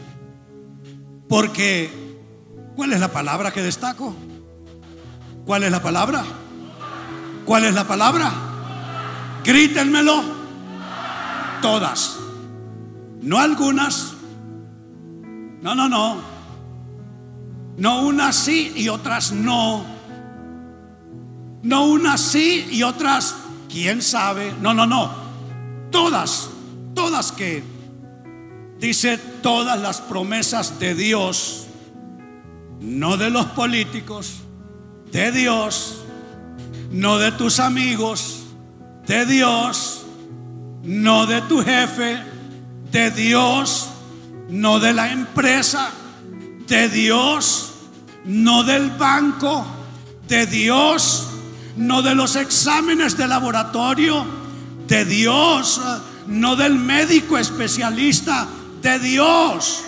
porque 1.27 2.03
¿Cuál 2.75 2.93
es 2.93 2.99
la 2.99 3.09
palabra 3.09 3.51
que 3.51 3.61
destaco? 3.61 4.15
¿Cuál 5.45 5.63
es 5.63 5.71
la 5.71 5.81
palabra? 5.81 6.23
¿Cuál 7.45 7.65
es 7.65 7.73
la 7.73 7.85
palabra? 7.85 8.31
Grítenmelo. 9.43 10.23
Todas. 11.61 12.17
No 13.21 13.39
algunas. 13.39 14.13
No, 15.61 15.75
no, 15.75 15.89
no. 15.89 16.17
No 17.77 18.01
unas 18.01 18.35
sí 18.35 18.73
y 18.75 18.89
otras 18.89 19.31
no. 19.31 19.85
No 21.63 21.85
unas 21.87 22.19
sí 22.19 22.67
y 22.71 22.83
otras, 22.83 23.35
quién 23.69 24.01
sabe. 24.01 24.53
No, 24.61 24.73
no, 24.73 24.85
no. 24.85 25.11
Todas, 25.91 26.49
todas 26.93 27.31
que 27.31 27.63
dice 28.79 29.17
todas 29.17 29.79
las 29.79 30.01
promesas 30.01 30.79
de 30.79 30.95
Dios 30.95 31.63
no 32.83 33.15
de 33.15 33.29
los 33.29 33.45
políticos, 33.47 34.41
de 35.11 35.31
Dios, 35.31 36.02
no 36.93 37.17
de 37.17 37.31
tus 37.31 37.59
amigos, 37.59 38.43
de 39.05 39.25
Dios, 39.25 40.05
no 40.83 41.25
de 41.25 41.41
tu 41.41 41.61
jefe, 41.61 42.17
de 42.91 43.11
Dios, 43.11 43.89
no 44.49 44.79
de 44.79 44.93
la 44.93 45.11
empresa, 45.11 45.89
de 46.67 46.87
Dios, 46.89 47.73
no 48.25 48.63
del 48.63 48.91
banco, 48.91 49.65
de 50.27 50.45
Dios, 50.45 51.27
no 51.77 52.03
de 52.03 52.13
los 52.13 52.35
exámenes 52.35 53.17
de 53.17 53.27
laboratorio, 53.27 54.25
de 54.87 55.03
Dios, 55.03 55.81
no 56.27 56.55
del 56.55 56.75
médico 56.75 57.39
especialista, 57.39 58.47
de 58.83 58.99
Dios. 58.99 59.83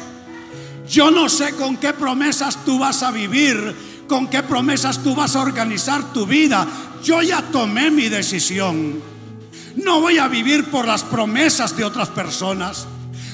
Yo 0.89 1.11
no 1.11 1.29
sé 1.29 1.55
con 1.55 1.77
qué 1.77 1.93
promesas 1.93 2.65
tú 2.65 2.79
vas 2.79 3.03
a 3.03 3.11
vivir, 3.11 3.75
con 4.07 4.27
qué 4.27 4.43
promesas 4.43 5.01
tú 5.03 5.15
vas 5.15 5.35
a 5.35 5.41
organizar 5.41 6.13
tu 6.13 6.25
vida. 6.25 6.67
Yo 7.03 7.21
ya 7.21 7.41
tomé 7.41 7.91
mi 7.91 8.09
decisión. 8.09 9.01
No 9.75 10.01
voy 10.01 10.17
a 10.17 10.27
vivir 10.27 10.65
por 10.65 10.87
las 10.87 11.03
promesas 11.03 11.75
de 11.75 11.83
otras 11.83 12.09
personas. 12.09 12.87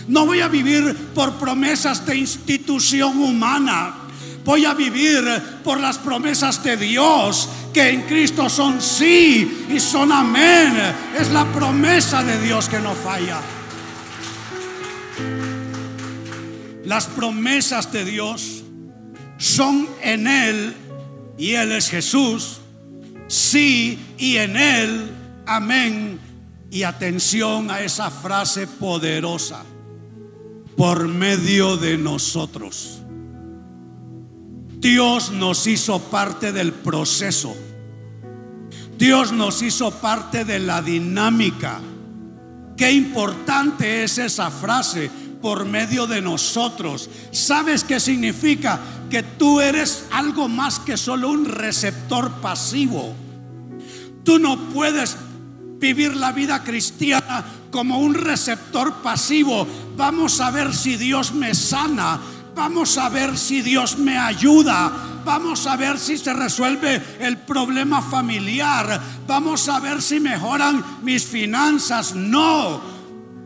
No 0.08 0.26
voy 0.26 0.42
a 0.42 0.48
vivir 0.48 0.96
por 1.14 1.34
promesas 1.34 2.06
de 2.06 2.18
institución 2.18 3.22
humana. 3.22 3.96
Voy 4.44 4.66
a 4.66 4.74
vivir 4.74 5.24
por 5.64 5.80
las 5.80 6.00
promesas 6.00 6.64
de 6.64 6.76
Dios, 6.76 7.48
que 7.72 7.90
en 7.90 8.02
Cristo 8.02 8.50
son 8.50 8.82
sí 8.82 9.68
y 9.70 9.80
son 9.80 10.12
amén. 10.12 10.74
Es 11.18 11.30
la 11.30 11.46
promesa 11.46 12.24
de 12.24 12.42
Dios 12.42 12.68
que 12.68 12.80
no 12.80 12.94
falla. 12.96 13.40
Las 16.86 17.06
promesas 17.06 17.92
de 17.92 18.04
Dios 18.04 18.61
son 19.42 19.90
en 20.04 20.28
Él 20.28 20.76
y 21.36 21.54
Él 21.54 21.72
es 21.72 21.90
Jesús. 21.90 22.62
Sí 23.28 23.98
y 24.20 24.38
en 24.38 24.56
Él. 24.56 25.10
Amén. 25.48 26.20
Y 26.70 26.84
atención 26.84 27.72
a 27.72 27.82
esa 27.82 28.12
frase 28.12 28.68
poderosa. 28.68 29.64
Por 30.78 31.08
medio 31.08 31.76
de 31.76 31.98
nosotros. 31.98 33.02
Dios 34.78 35.32
nos 35.32 35.66
hizo 35.66 36.00
parte 36.00 36.52
del 36.52 36.72
proceso. 36.72 37.56
Dios 38.96 39.32
nos 39.32 39.64
hizo 39.64 39.90
parte 39.90 40.46
de 40.46 40.60
la 40.60 40.84
dinámica. 40.84 41.82
Qué 42.78 42.92
importante 42.92 44.04
es 44.04 44.20
esa 44.20 44.52
frase 44.52 45.10
por 45.42 45.66
medio 45.66 46.08
de 46.08 46.22
nosotros. 46.22 47.10
¿Sabes 47.32 47.84
qué 47.84 48.00
significa? 48.00 48.80
Que 49.10 49.24
tú 49.24 49.60
eres 49.60 50.06
algo 50.12 50.48
más 50.48 50.80
que 50.80 50.98
solo 50.98 51.30
un 51.30 51.46
receptor 51.46 52.32
pasivo. 52.42 53.16
Tú 54.24 54.40
no 54.40 54.58
puedes 54.70 55.18
vivir 55.80 56.16
la 56.16 56.32
vida 56.32 56.64
cristiana 56.64 57.44
como 57.72 57.98
un 57.98 58.14
receptor 58.14 59.02
pasivo. 59.02 59.68
Vamos 59.98 60.40
a 60.40 60.52
ver 60.52 60.74
si 60.74 60.96
Dios 60.96 61.34
me 61.34 61.56
sana. 61.56 62.20
Vamos 62.56 62.98
a 62.98 63.10
ver 63.10 63.38
si 63.38 63.62
Dios 63.62 63.98
me 63.98 64.18
ayuda. 64.18 64.92
Vamos 65.26 65.66
a 65.68 65.78
ver 65.78 65.98
si 65.98 66.18
se 66.18 66.34
resuelve 66.34 67.02
el 67.20 67.38
problema 67.38 68.02
familiar. 68.02 69.02
Vamos 69.26 69.68
a 69.70 69.80
ver 69.80 70.02
si 70.02 70.20
mejoran 70.20 70.84
mis 71.02 71.26
finanzas. 71.26 72.14
No. 72.14 73.01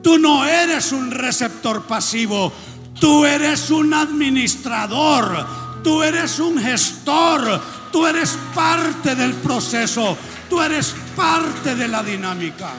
Tú 0.06 0.20
no 0.20 0.46
eres 0.46 0.92
un 0.92 1.10
receptor 1.10 1.88
pasivo, 1.88 2.54
tú 3.00 3.26
eres 3.26 3.72
un 3.72 3.92
administrador, 3.92 5.48
tú 5.84 6.04
eres 6.04 6.38
un 6.38 6.60
gestor, 6.60 7.60
tú 7.92 8.06
eres 8.06 8.38
parte 8.54 9.16
del 9.16 9.34
proceso, 9.34 10.16
tú 10.48 10.62
eres 10.62 10.94
parte 11.16 11.74
de 11.74 11.88
la 11.88 12.04
dinámica. 12.04 12.72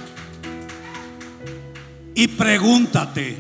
Y 2.15 2.29
pregúntate, 2.29 3.37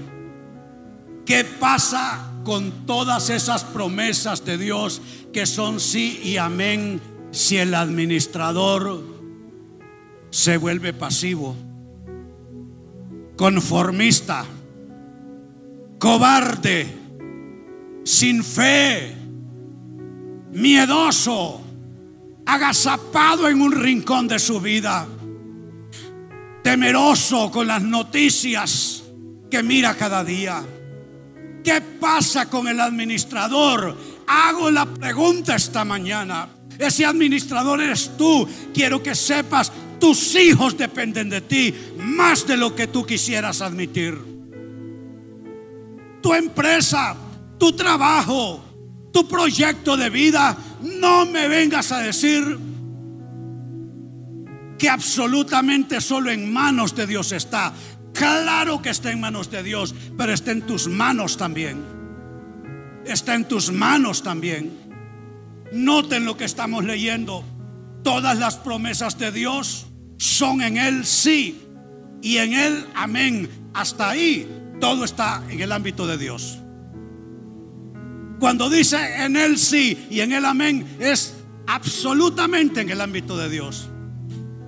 ¿qué 1.24 1.44
pasa 1.44 2.32
con 2.42 2.86
todas 2.86 3.30
esas 3.30 3.62
promesas 3.62 4.44
de 4.44 4.58
Dios 4.58 5.00
que 5.32 5.46
son 5.46 5.78
sí 5.78 6.20
y 6.24 6.38
amén 6.38 7.00
si 7.30 7.56
el 7.58 7.72
administrador 7.72 9.00
se 10.30 10.56
vuelve 10.56 10.92
pasivo? 10.92 11.65
Conformista, 13.36 14.44
cobarde, 15.98 16.86
sin 18.04 18.42
fe, 18.42 19.14
miedoso, 20.52 21.60
agazapado 22.46 23.48
en 23.48 23.60
un 23.60 23.72
rincón 23.72 24.26
de 24.26 24.38
su 24.38 24.60
vida, 24.60 25.06
temeroso 26.62 27.50
con 27.50 27.66
las 27.66 27.82
noticias 27.82 29.04
que 29.50 29.62
mira 29.62 29.94
cada 29.94 30.24
día. 30.24 30.62
¿Qué 31.62 31.80
pasa 31.80 32.48
con 32.48 32.68
el 32.68 32.80
administrador? 32.80 33.96
Hago 34.26 34.70
la 34.70 34.86
pregunta 34.86 35.56
esta 35.56 35.84
mañana. 35.84 36.48
Ese 36.78 37.04
administrador 37.04 37.80
eres 37.80 38.16
tú. 38.16 38.46
Quiero 38.72 39.02
que 39.02 39.14
sepas, 39.14 39.72
tus 39.98 40.34
hijos 40.34 40.76
dependen 40.76 41.30
de 41.30 41.40
ti 41.40 41.74
más 41.98 42.46
de 42.46 42.56
lo 42.56 42.74
que 42.74 42.86
tú 42.86 43.04
quisieras 43.04 43.60
admitir. 43.60 44.18
Tu 46.22 46.34
empresa, 46.34 47.16
tu 47.58 47.72
trabajo, 47.72 48.64
tu 49.12 49.26
proyecto 49.28 49.96
de 49.96 50.10
vida, 50.10 50.56
no 50.82 51.26
me 51.26 51.48
vengas 51.48 51.92
a 51.92 51.98
decir 51.98 52.58
que 54.78 54.88
absolutamente 54.88 56.00
solo 56.00 56.30
en 56.30 56.52
manos 56.52 56.94
de 56.94 57.06
Dios 57.06 57.32
está. 57.32 57.72
Claro 58.12 58.82
que 58.82 58.90
está 58.90 59.12
en 59.12 59.20
manos 59.20 59.50
de 59.50 59.62
Dios, 59.62 59.94
pero 60.16 60.32
está 60.32 60.50
en 60.50 60.62
tus 60.62 60.88
manos 60.88 61.36
también. 61.36 61.82
Está 63.04 63.34
en 63.34 63.46
tus 63.46 63.70
manos 63.70 64.22
también. 64.22 64.72
Noten 65.72 66.24
lo 66.24 66.36
que 66.36 66.44
estamos 66.44 66.84
leyendo. 66.84 67.44
Todas 68.02 68.38
las 68.38 68.56
promesas 68.56 69.18
de 69.18 69.32
Dios 69.32 69.85
son 70.16 70.62
en 70.62 70.76
Él 70.76 71.04
sí 71.04 71.60
y 72.22 72.38
en 72.38 72.52
Él 72.52 72.86
amén. 72.94 73.48
Hasta 73.74 74.10
ahí 74.10 74.48
todo 74.80 75.04
está 75.04 75.42
en 75.50 75.60
el 75.60 75.72
ámbito 75.72 76.06
de 76.06 76.18
Dios. 76.18 76.58
Cuando 78.38 78.68
dice 78.68 79.24
en 79.24 79.36
Él 79.36 79.58
sí 79.58 80.06
y 80.10 80.20
en 80.20 80.32
Él 80.32 80.44
amén 80.44 80.86
es 80.98 81.34
absolutamente 81.66 82.80
en 82.80 82.90
el 82.90 83.00
ámbito 83.00 83.36
de 83.36 83.48
Dios. 83.48 83.88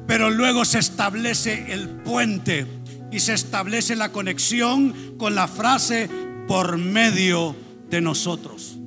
Pero 0.07 0.31
luego 0.31 0.65
se 0.65 0.79
establece 0.79 1.73
el 1.73 1.89
puente 1.89 2.67
y 3.11 3.21
se 3.21 3.35
establece 3.35 3.97
la 3.97 4.13
conexión 4.13 5.17
con 5.19 5.35
la 5.35 5.49
frase 5.49 6.09
por 6.47 6.79
medio 6.79 7.55
de 7.91 8.01
nosotros. 8.01 8.79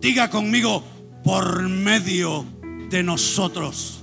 Diga 0.00 0.30
conmigo, 0.30 0.84
por 1.24 1.68
medio 1.68 2.44
de 2.90 3.02
nosotros. 3.02 3.97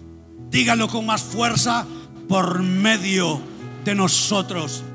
Dígalo 0.55 0.87
con 0.87 1.05
más 1.05 1.21
fuerza, 1.21 1.85
por 2.29 2.63
medio 2.63 3.41
de 3.83 3.93
nosotros. 3.93 4.85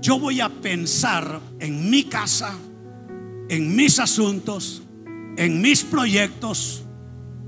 Yo 0.00 0.20
voy 0.20 0.40
a 0.40 0.48
pensar 0.48 1.40
en 1.58 1.90
mi 1.90 2.04
casa, 2.04 2.56
en 3.48 3.74
mis 3.74 3.98
asuntos, 3.98 4.82
en 5.36 5.60
mis 5.60 5.82
proyectos, 5.82 6.84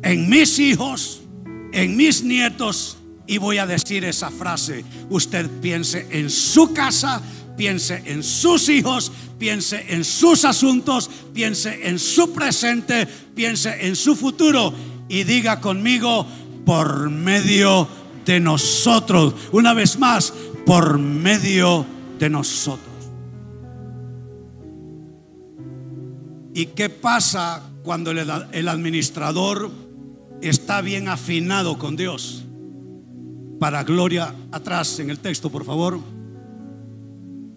en 0.02 0.28
mis 0.28 0.58
hijos, 0.58 1.20
en 1.72 1.96
mis 1.96 2.24
nietos 2.24 2.96
y 3.28 3.38
voy 3.38 3.58
a 3.58 3.66
decir 3.68 4.04
esa 4.06 4.32
frase. 4.32 4.84
Usted 5.08 5.48
piense 5.60 6.08
en 6.10 6.30
su 6.30 6.72
casa, 6.72 7.22
piense 7.56 8.02
en 8.06 8.24
sus 8.24 8.68
hijos, 8.70 9.12
piense 9.38 9.86
en 9.88 10.02
sus 10.04 10.44
asuntos, 10.44 11.08
piense 11.32 11.86
en 11.88 12.00
su 12.00 12.32
presente, 12.32 13.06
piense 13.06 13.86
en 13.86 13.94
su 13.94 14.16
futuro 14.16 14.74
y 15.08 15.24
diga 15.24 15.60
conmigo 15.60 16.26
por 16.64 17.10
medio 17.10 17.88
de 18.24 18.40
nosotros. 18.40 19.34
Una 19.52 19.74
vez 19.74 19.98
más, 19.98 20.32
por 20.64 20.98
medio 20.98 21.84
de 22.18 22.30
nosotros. 22.30 22.88
¿Y 26.54 26.66
qué 26.66 26.90
pasa 26.90 27.62
cuando 27.82 28.10
el 28.10 28.68
administrador 28.68 29.70
está 30.40 30.80
bien 30.82 31.08
afinado 31.08 31.78
con 31.78 31.96
Dios? 31.96 32.44
para 33.62 33.84
gloria, 33.84 34.34
atrás 34.50 34.98
en 34.98 35.08
el 35.08 35.20
texto, 35.20 35.48
por 35.48 35.64
favor, 35.64 36.00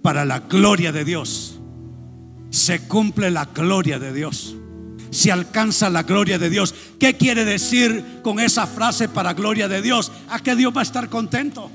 para 0.03 0.23
la 0.23 0.41
gloria 0.41 0.91
de 0.91 1.03
Dios. 1.03 1.59
Se 2.51 2.87
cumple 2.87 3.31
la 3.31 3.45
gloria 3.45 3.97
de 3.97 4.13
Dios. 4.13 4.55
Se 5.15 5.31
alcanza 5.31 5.89
la 5.89 6.03
gloria 6.03 6.37
de 6.37 6.49
Dios. 6.49 6.75
¿Qué 6.99 7.15
quiere 7.15 7.45
decir 7.45 8.19
con 8.21 8.37
esa 8.37 8.67
frase 8.67 9.07
para 9.07 9.33
gloria 9.33 9.69
de 9.69 9.81
Dios? 9.81 10.11
A 10.27 10.39
que 10.39 10.57
Dios 10.57 10.75
va 10.75 10.81
a 10.81 10.83
estar 10.83 11.09
contento. 11.09 11.71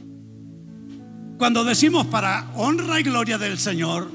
Cuando 1.39 1.65
decimos 1.65 2.07
para 2.09 2.51
honra 2.55 3.01
y 3.01 3.03
gloria 3.03 3.39
del 3.39 3.59
Señor, 3.59 4.11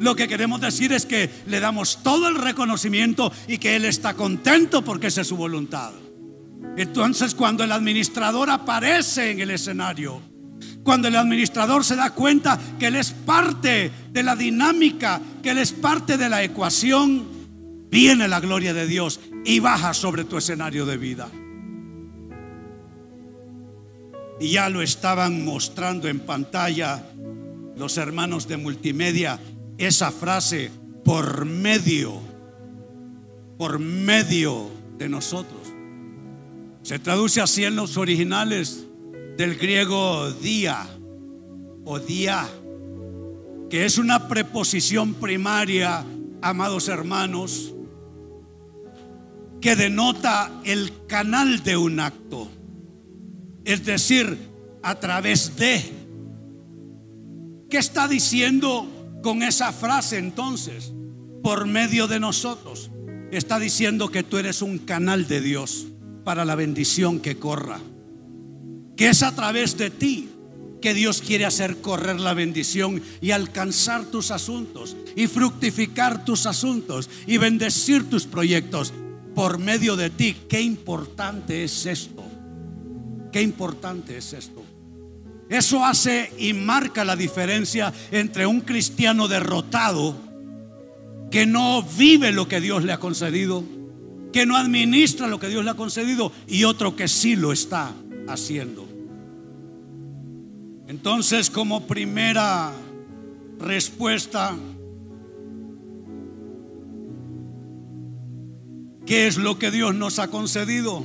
lo 0.00 0.16
que 0.16 0.26
queremos 0.26 0.60
decir 0.60 0.92
es 0.92 1.06
que 1.06 1.30
le 1.46 1.60
damos 1.60 2.02
todo 2.02 2.26
el 2.26 2.34
reconocimiento 2.34 3.32
y 3.46 3.58
que 3.58 3.76
Él 3.76 3.84
está 3.84 4.14
contento 4.14 4.82
porque 4.82 5.06
esa 5.06 5.20
es 5.20 5.28
su 5.28 5.36
voluntad. 5.36 5.92
Entonces 6.76 7.36
cuando 7.36 7.62
el 7.62 7.70
administrador 7.70 8.50
aparece 8.50 9.30
en 9.30 9.38
el 9.38 9.52
escenario, 9.52 10.20
cuando 10.82 11.06
el 11.06 11.14
administrador 11.14 11.84
se 11.84 11.94
da 11.94 12.10
cuenta 12.10 12.58
que 12.80 12.88
él 12.88 12.96
es 12.96 13.12
parte 13.12 13.92
de 14.10 14.22
la 14.24 14.34
dinámica, 14.34 15.20
que 15.44 15.50
él 15.50 15.58
es 15.58 15.70
parte 15.70 16.18
de 16.18 16.28
la 16.28 16.42
ecuación, 16.42 17.33
viene 17.90 18.28
la 18.28 18.40
gloria 18.40 18.74
de 18.74 18.86
Dios 18.86 19.20
y 19.44 19.60
baja 19.60 19.94
sobre 19.94 20.24
tu 20.24 20.36
escenario 20.36 20.86
de 20.86 20.96
vida. 20.96 21.30
Y 24.40 24.50
ya 24.50 24.68
lo 24.68 24.82
estaban 24.82 25.44
mostrando 25.44 26.08
en 26.08 26.20
pantalla 26.20 27.04
los 27.76 27.96
hermanos 27.96 28.48
de 28.48 28.56
multimedia, 28.56 29.38
esa 29.78 30.10
frase, 30.10 30.70
por 31.04 31.44
medio, 31.44 32.20
por 33.58 33.78
medio 33.78 34.70
de 34.98 35.08
nosotros. 35.08 35.60
Se 36.82 36.98
traduce 36.98 37.40
así 37.40 37.64
en 37.64 37.76
los 37.76 37.96
originales 37.96 38.86
del 39.36 39.56
griego 39.56 40.30
día 40.32 40.86
o 41.84 41.98
día, 41.98 42.46
que 43.70 43.84
es 43.84 43.98
una 43.98 44.28
preposición 44.28 45.14
primaria, 45.14 46.04
amados 46.42 46.88
hermanos, 46.88 47.73
que 49.64 49.76
denota 49.76 50.52
el 50.64 51.06
canal 51.06 51.62
de 51.62 51.78
un 51.78 51.98
acto, 51.98 52.50
es 53.64 53.82
decir, 53.82 54.36
a 54.82 55.00
través 55.00 55.56
de. 55.56 55.82
¿Qué 57.70 57.78
está 57.78 58.06
diciendo 58.06 58.86
con 59.22 59.42
esa 59.42 59.72
frase 59.72 60.18
entonces? 60.18 60.92
Por 61.42 61.66
medio 61.66 62.08
de 62.08 62.20
nosotros. 62.20 62.90
Está 63.32 63.58
diciendo 63.58 64.10
que 64.10 64.22
tú 64.22 64.36
eres 64.36 64.60
un 64.60 64.76
canal 64.76 65.26
de 65.28 65.40
Dios 65.40 65.86
para 66.24 66.44
la 66.44 66.56
bendición 66.56 67.18
que 67.18 67.38
corra. 67.38 67.80
Que 68.98 69.08
es 69.08 69.22
a 69.22 69.34
través 69.34 69.78
de 69.78 69.88
ti 69.88 70.28
que 70.82 70.92
Dios 70.92 71.22
quiere 71.22 71.46
hacer 71.46 71.78
correr 71.78 72.20
la 72.20 72.34
bendición 72.34 73.02
y 73.22 73.30
alcanzar 73.30 74.04
tus 74.04 74.30
asuntos 74.30 74.94
y 75.16 75.26
fructificar 75.26 76.26
tus 76.26 76.44
asuntos 76.44 77.08
y 77.26 77.38
bendecir 77.38 78.10
tus 78.10 78.26
proyectos 78.26 78.92
por 79.34 79.58
medio 79.58 79.96
de 79.96 80.10
ti. 80.10 80.36
Qué 80.48 80.60
importante 80.60 81.64
es 81.64 81.86
esto. 81.86 82.24
Qué 83.32 83.42
importante 83.42 84.16
es 84.16 84.32
esto. 84.32 84.62
Eso 85.48 85.84
hace 85.84 86.32
y 86.38 86.52
marca 86.52 87.04
la 87.04 87.16
diferencia 87.16 87.92
entre 88.10 88.46
un 88.46 88.60
cristiano 88.60 89.28
derrotado 89.28 90.16
que 91.30 91.46
no 91.46 91.82
vive 91.82 92.32
lo 92.32 92.48
que 92.48 92.60
Dios 92.60 92.84
le 92.84 92.92
ha 92.92 92.98
concedido 92.98 93.64
que 94.34 94.46
no 94.46 94.56
administra 94.56 95.28
lo 95.28 95.38
que 95.38 95.48
Dios 95.48 95.64
le 95.64 95.70
ha 95.70 95.74
concedido 95.74 96.32
y 96.48 96.64
otro 96.64 96.96
que 96.96 97.06
sí 97.06 97.36
lo 97.36 97.52
está 97.52 97.92
haciendo. 98.26 98.84
Entonces, 100.88 101.50
como 101.50 101.86
primera 101.86 102.72
respuesta, 103.60 104.56
¿qué 109.06 109.26
es 109.26 109.36
lo 109.36 109.58
que 109.58 109.70
Dios 109.70 109.94
nos 109.94 110.18
ha 110.18 110.28
concedido? 110.28 111.04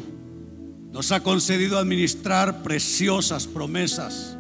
Nos 0.91 1.11
ha 1.11 1.21
concedido 1.21 1.77
administrar 1.77 2.63
preciosas 2.63 3.47
promesas 3.47 4.37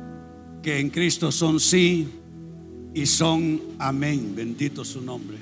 que 0.63 0.79
en 0.79 0.89
Cristo 0.89 1.31
son 1.31 1.59
sí 1.59 2.09
y 2.93 3.05
son 3.05 3.61
amén. 3.77 4.33
Bendito 4.35 4.83
su 4.83 5.01
nombre. 5.01 5.37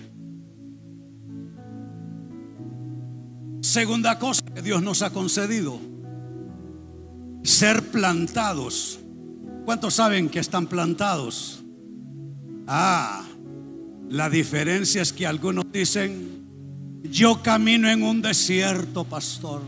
Segunda 3.61 4.17
cosa 4.17 4.43
que 4.45 4.61
Dios 4.61 4.81
nos 4.81 5.01
ha 5.01 5.11
concedido, 5.11 5.79
ser 7.43 7.91
plantados. 7.91 8.99
¿Cuántos 9.65 9.95
saben 9.95 10.29
que 10.29 10.39
están 10.39 10.67
plantados? 10.67 11.63
Ah, 12.65 13.25
la 14.09 14.29
diferencia 14.29 15.01
es 15.01 15.11
que 15.11 15.27
algunos 15.27 15.65
dicen, 15.71 16.36
yo 17.03 17.41
camino 17.41 17.89
en 17.89 18.03
un 18.03 18.21
desierto, 18.21 19.03
pastor. 19.03 19.61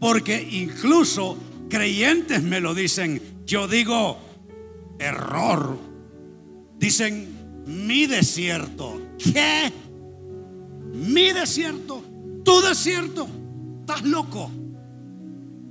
Porque 0.00 0.48
incluso 0.50 1.36
creyentes 1.68 2.42
me 2.42 2.60
lo 2.60 2.74
dicen. 2.74 3.22
Yo 3.46 3.68
digo, 3.68 4.18
error. 4.98 5.78
Dicen, 6.78 7.64
mi 7.66 8.06
desierto. 8.06 9.00
¿Qué? 9.18 9.72
Mi 10.92 11.32
desierto. 11.32 12.02
Tu 12.44 12.60
desierto. 12.60 13.28
Estás 13.80 14.02
loco. 14.02 14.50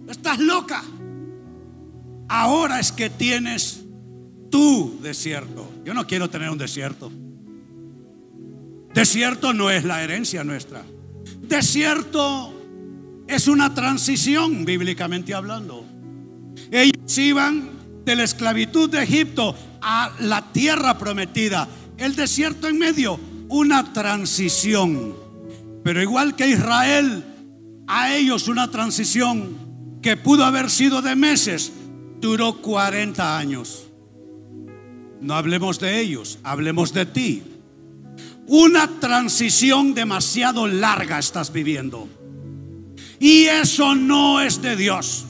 Estás 0.08 0.40
loca. 0.40 0.84
Ahora 2.28 2.80
es 2.80 2.92
que 2.92 3.10
tienes 3.10 3.84
tu 4.50 5.00
desierto. 5.02 5.70
Yo 5.84 5.94
no 5.94 6.08
quiero 6.08 6.30
tener 6.30 6.50
un 6.50 6.58
desierto. 6.58 7.12
Desierto 8.94 9.54
no 9.54 9.70
es 9.70 9.84
la 9.84 10.04
herencia 10.04 10.44
nuestra. 10.44 10.84
Desierto 11.42 12.54
es 13.28 13.48
una 13.48 13.74
transición, 13.74 14.66
bíblicamente 14.66 15.34
hablando. 15.34 15.86
Ellos 16.72 17.18
iban 17.18 17.70
de 18.06 18.16
la 18.16 18.24
esclavitud 18.24 18.90
de 18.90 19.04
Egipto 19.04 19.56
a 19.82 20.12
la 20.20 20.52
tierra 20.52 20.98
prometida. 20.98 21.68
El 21.98 22.16
desierto 22.16 22.68
en 22.68 22.78
medio, 22.78 23.20
una 23.48 23.94
transición. 23.94 25.16
Pero 25.84 26.02
igual 26.02 26.36
que 26.36 26.50
Israel, 26.50 27.24
a 27.88 28.14
ellos 28.14 28.48
una 28.48 28.70
transición 28.70 30.00
que 30.02 30.18
pudo 30.18 30.46
haber 30.46 30.70
sido 30.70 31.02
de 31.02 31.16
meses, 31.16 31.72
duró 32.20 32.62
40 32.62 33.38
años. 33.38 33.88
No 35.22 35.36
hablemos 35.36 35.80
de 35.80 36.00
ellos, 36.00 36.40
hablemos 36.44 36.94
de 36.94 37.06
ti. 37.06 37.44
Una 38.54 38.86
transición 39.00 39.94
demasiado 39.94 40.68
larga 40.68 41.18
estás 41.20 41.54
viviendo. 41.54 42.10
Y 43.18 43.44
eso 43.44 43.96
no 43.96 44.42
es 44.42 44.62
de 44.62 44.76
Dios. 44.76 45.24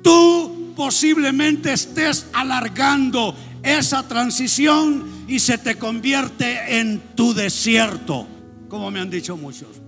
Tú 0.00 0.72
posiblemente 0.76 1.72
estés 1.72 2.28
alargando 2.32 3.34
esa 3.64 4.06
transición 4.06 5.24
y 5.26 5.40
se 5.40 5.58
te 5.58 5.76
convierte 5.76 6.78
en 6.78 7.00
tu 7.16 7.34
desierto, 7.34 8.28
como 8.68 8.92
me 8.92 9.00
han 9.00 9.10
dicho 9.10 9.36
muchos. 9.36 9.82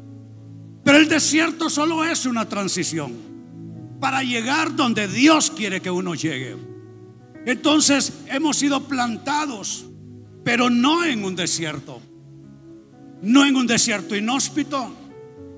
Pero 0.83 0.99
el 0.99 1.09
desierto 1.09 1.71
solo 1.71 2.05
es 2.05 2.27
una 2.27 2.49
transición 2.49 3.15
para 4.01 4.25
llegar 4.25 4.75
donde 4.75 5.07
Dios 5.07 5.53
quiere 5.53 5.81
que 5.81 5.93
uno 5.93 6.17
llegue. 6.17 6.57
Entonces 7.47 8.13
hemos 8.27 8.57
sido 8.57 8.89
plantados, 8.89 9.85
pero 10.45 10.71
no 10.71 11.05
en 11.05 11.25
un 11.25 11.37
desierto, 11.37 12.01
no 13.23 13.45
en 13.45 13.57
un 13.57 13.67
desierto 13.67 14.17
inhóspito. 14.17 14.95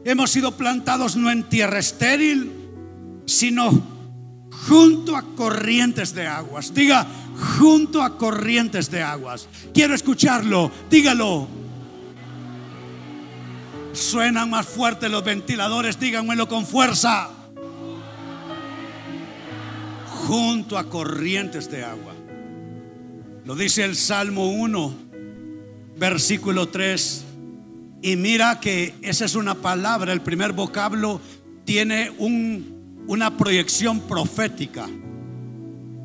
Hemos 0.05 0.31
sido 0.31 0.57
plantados 0.57 1.16
no 1.16 1.31
en 1.31 1.45
tierra 1.45 1.79
estéril, 1.79 2.51
sino 3.27 3.71
junto 4.68 5.16
a 5.16 5.23
corrientes 5.35 6.14
de 6.14 6.27
aguas. 6.27 6.75
Diga, 6.75 7.07
junto 7.59 8.03
a 8.03 8.18
corrientes 8.18 8.90
de 8.90 9.03
aguas. 9.03 9.49
Quiero 9.73 9.95
escucharlo, 9.95 10.71
dígalo. 10.90 11.49
Suenan 13.92 14.51
más 14.51 14.66
fuerte 14.66 15.09
los 15.09 15.23
ventiladores, 15.23 16.01
díganmelo 16.01 16.49
con 16.49 16.66
fuerza 16.66 17.31
junto 20.27 20.79
a 20.79 20.88
corrientes 20.88 21.71
de 21.71 21.85
agua. 21.85 22.12
Lo 23.44 23.57
dice 23.57 23.83
el 23.83 23.96
Salmo 23.96 24.50
1, 24.52 24.94
versículo 25.98 26.68
3. 26.68 27.24
Y 28.00 28.14
mira 28.16 28.61
que 28.61 28.94
esa 29.02 29.24
es 29.24 29.35
una 29.35 29.57
palabra, 29.57 30.12
el 30.12 30.20
primer 30.20 30.52
vocablo 30.52 31.20
tiene 31.64 32.11
un, 32.18 33.05
una 33.09 33.37
proyección 33.37 34.00
profética. 34.00 34.88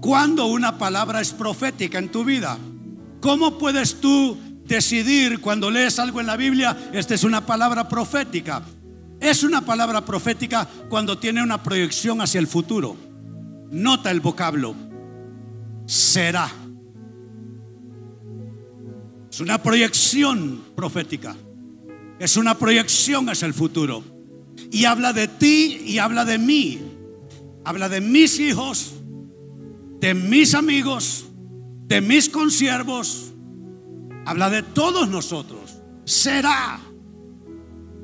¿Cuándo 0.02 0.48
una 0.48 0.80
palabra 0.80 1.22
es 1.22 1.32
profética 1.32 2.00
en 2.00 2.10
tu 2.10 2.26
vida? 2.26 2.58
¿Cómo 3.22 3.60
puedes 3.60 4.02
tú 4.02 4.38
decidir 4.66 5.40
cuando 5.40 5.70
lees 5.70 6.00
algo 6.00 6.20
en 6.20 6.28
la 6.28 6.38
Biblia, 6.38 6.90
esta 6.92 7.14
es 7.14 7.24
una 7.24 7.46
palabra 7.46 7.88
profética? 7.88 8.64
Es 9.20 9.44
una 9.44 9.62
palabra 9.62 10.04
profética 10.06 10.68
cuando 10.90 11.20
tiene 11.20 11.44
una 11.44 11.62
proyección 11.62 12.20
hacia 12.20 12.40
el 12.40 12.48
futuro. 12.48 12.96
Nota 13.70 14.10
el 14.10 14.22
vocablo. 14.22 14.76
Será. 15.86 16.52
Es 19.38 19.42
una 19.42 19.62
proyección 19.62 20.64
profética. 20.76 21.36
Es 22.18 22.38
una 22.38 22.58
proyección 22.58 23.30
hacia 23.30 23.46
el 23.46 23.54
futuro. 23.54 24.04
Y 24.72 24.86
habla 24.86 25.14
de 25.14 25.28
ti 25.28 25.80
y 25.86 26.00
habla 26.00 26.26
de 26.26 26.40
mí. 26.40 26.82
Habla 27.64 27.88
de 27.88 28.02
mis 28.02 28.40
hijos, 28.40 28.94
de 30.00 30.16
mis 30.16 30.56
amigos, 30.56 31.26
de 31.86 32.02
mis 32.02 32.30
consiervos. 32.30 33.32
Habla 34.26 34.50
de 34.50 34.64
todos 34.64 35.08
nosotros. 35.08 35.84
Será. 36.04 36.80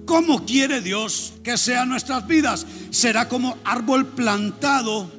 ¿Cómo 0.06 0.46
quiere 0.46 0.82
Dios 0.82 1.34
que 1.44 1.58
sean 1.58 1.90
nuestras 1.90 2.28
vidas? 2.28 2.68
Será 2.92 3.28
como 3.28 3.58
árbol 3.64 4.06
plantado 4.06 5.12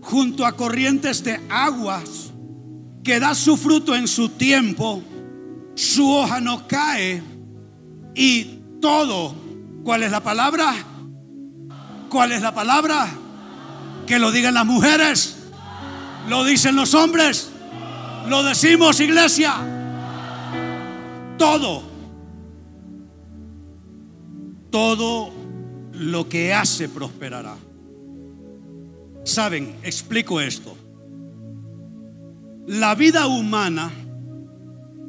junto 0.00 0.46
a 0.46 0.56
corrientes 0.56 1.22
de 1.22 1.38
aguas, 1.48 2.32
que 3.04 3.20
da 3.20 3.36
su 3.36 3.56
fruto 3.56 3.94
en 3.94 4.08
su 4.08 4.30
tiempo, 4.30 5.00
su 5.74 6.10
hoja 6.10 6.40
no 6.40 6.66
cae 6.66 7.22
y 8.14 8.44
todo, 8.80 9.34
¿cuál 9.84 10.02
es 10.02 10.10
la 10.10 10.22
palabra? 10.22 10.72
¿Cuál 12.08 12.32
es 12.32 12.42
la 12.42 12.54
palabra? 12.54 13.08
Que 14.06 14.18
lo 14.18 14.30
digan 14.30 14.54
las 14.54 14.66
mujeres, 14.66 15.36
lo 16.28 16.44
dicen 16.44 16.76
los 16.76 16.94
hombres, 16.94 17.50
lo 18.28 18.42
decimos 18.42 19.00
iglesia, 19.00 19.54
todo, 21.38 21.82
todo 24.70 25.32
lo 25.92 26.28
que 26.28 26.54
hace 26.54 26.88
prosperará. 26.88 27.56
Saben, 29.24 29.76
explico 29.82 30.40
esto. 30.40 30.76
La 32.66 32.94
vida 32.94 33.26
humana 33.26 33.90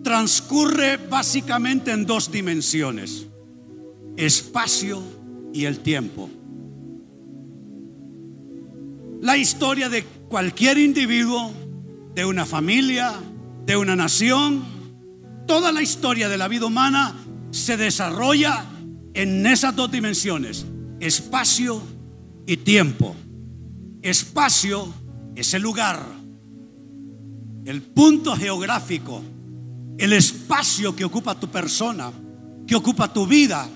transcurre 0.05 0.97
básicamente 0.97 1.89
en 1.89 2.05
dos 2.05 2.31
dimensiones, 2.31 3.25
espacio 4.15 5.01
y 5.51 5.65
el 5.65 5.79
tiempo. 5.79 6.29
La 9.21 9.35
historia 9.35 9.89
de 9.89 10.03
cualquier 10.03 10.77
individuo, 10.77 11.51
de 12.13 12.23
una 12.23 12.45
familia, 12.45 13.15
de 13.65 13.77
una 13.77 13.95
nación, 13.95 14.63
toda 15.47 15.71
la 15.71 15.81
historia 15.81 16.29
de 16.29 16.37
la 16.37 16.49
vida 16.49 16.67
humana 16.67 17.15
se 17.49 17.75
desarrolla 17.75 18.63
en 19.15 19.43
esas 19.47 19.75
dos 19.75 19.91
dimensiones, 19.91 20.67
espacio 20.99 21.81
y 22.45 22.57
tiempo. 22.57 23.15
Espacio 24.03 24.87
es 25.35 25.55
el 25.55 25.63
lugar, 25.63 26.05
el 27.65 27.81
punto 27.81 28.35
geográfico, 28.35 29.23
el 29.97 30.13
espacio 30.13 30.95
que 30.95 31.05
ocupa 31.05 31.39
tu 31.39 31.47
persona, 31.49 32.11
que 32.67 32.75
ocupa 32.75 33.11
tu 33.11 33.25
vida, 33.25 33.67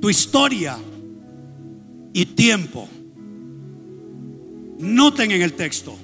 tu 0.00 0.10
historia 0.10 0.78
y 2.12 2.26
tiempo. 2.26 2.88
Noten 4.78 5.30
en 5.30 5.42
el 5.42 5.52
texto, 5.54 5.96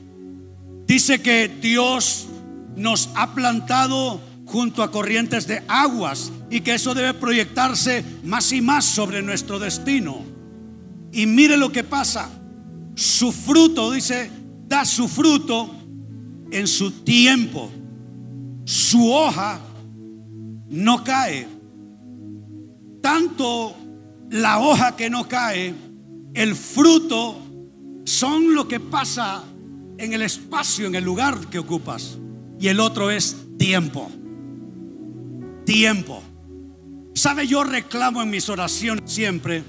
dice 0.87 1.21
que 1.21 1.49
Dios 1.49 2.29
nos 2.77 3.11
ha 3.17 3.35
plantado 3.35 4.21
junto 4.47 4.83
a 4.83 4.91
corrientes 4.91 5.47
de 5.47 5.63
aguas 5.69 6.33
y 6.51 6.61
que 6.61 6.75
eso 6.75 6.95
debe 6.95 7.13
proyectarse 7.15 8.05
más 8.25 8.53
y 8.53 8.63
más 8.63 8.85
sobre 8.85 9.21
nuestro 9.21 9.59
destino. 9.59 10.23
Y 11.13 11.27
mire 11.27 11.57
lo 11.57 11.71
que 11.71 11.85
pasa 11.85 12.31
su 12.95 13.31
fruto, 13.31 13.93
dice, 13.93 14.31
da 14.67 14.85
su 14.85 15.07
fruto 15.09 15.71
en 16.51 16.67
su 16.67 16.91
tiempo. 16.91 17.71
Su 18.69 19.11
hoja 19.11 19.59
no 20.69 21.03
cae. 21.03 21.49
Tanto 23.01 23.75
la 24.29 24.59
hoja 24.59 24.95
que 24.95 25.09
no 25.09 25.27
cae, 25.27 25.75
el 26.35 26.55
fruto 26.55 27.41
son 28.05 28.55
lo 28.55 28.69
que 28.69 28.79
pasa 28.79 29.43
en 29.97 30.13
el 30.13 30.21
espacio, 30.21 30.87
en 30.87 30.97
el 30.97 31.03
lugar 31.03 31.49
que 31.49 31.59
ocupas. 31.59 32.19
Y 32.61 32.69
el 32.69 32.81
otro 32.81 33.11
es 33.11 33.39
tiempo. 33.57 34.11
Tiempo. 35.65 36.23
¿Sabe? 37.15 37.47
Yo 37.47 37.65
reclamo 37.65 38.21
en 38.21 38.29
mis 38.29 38.51
oraciones 38.51 39.11
siempre 39.11 39.65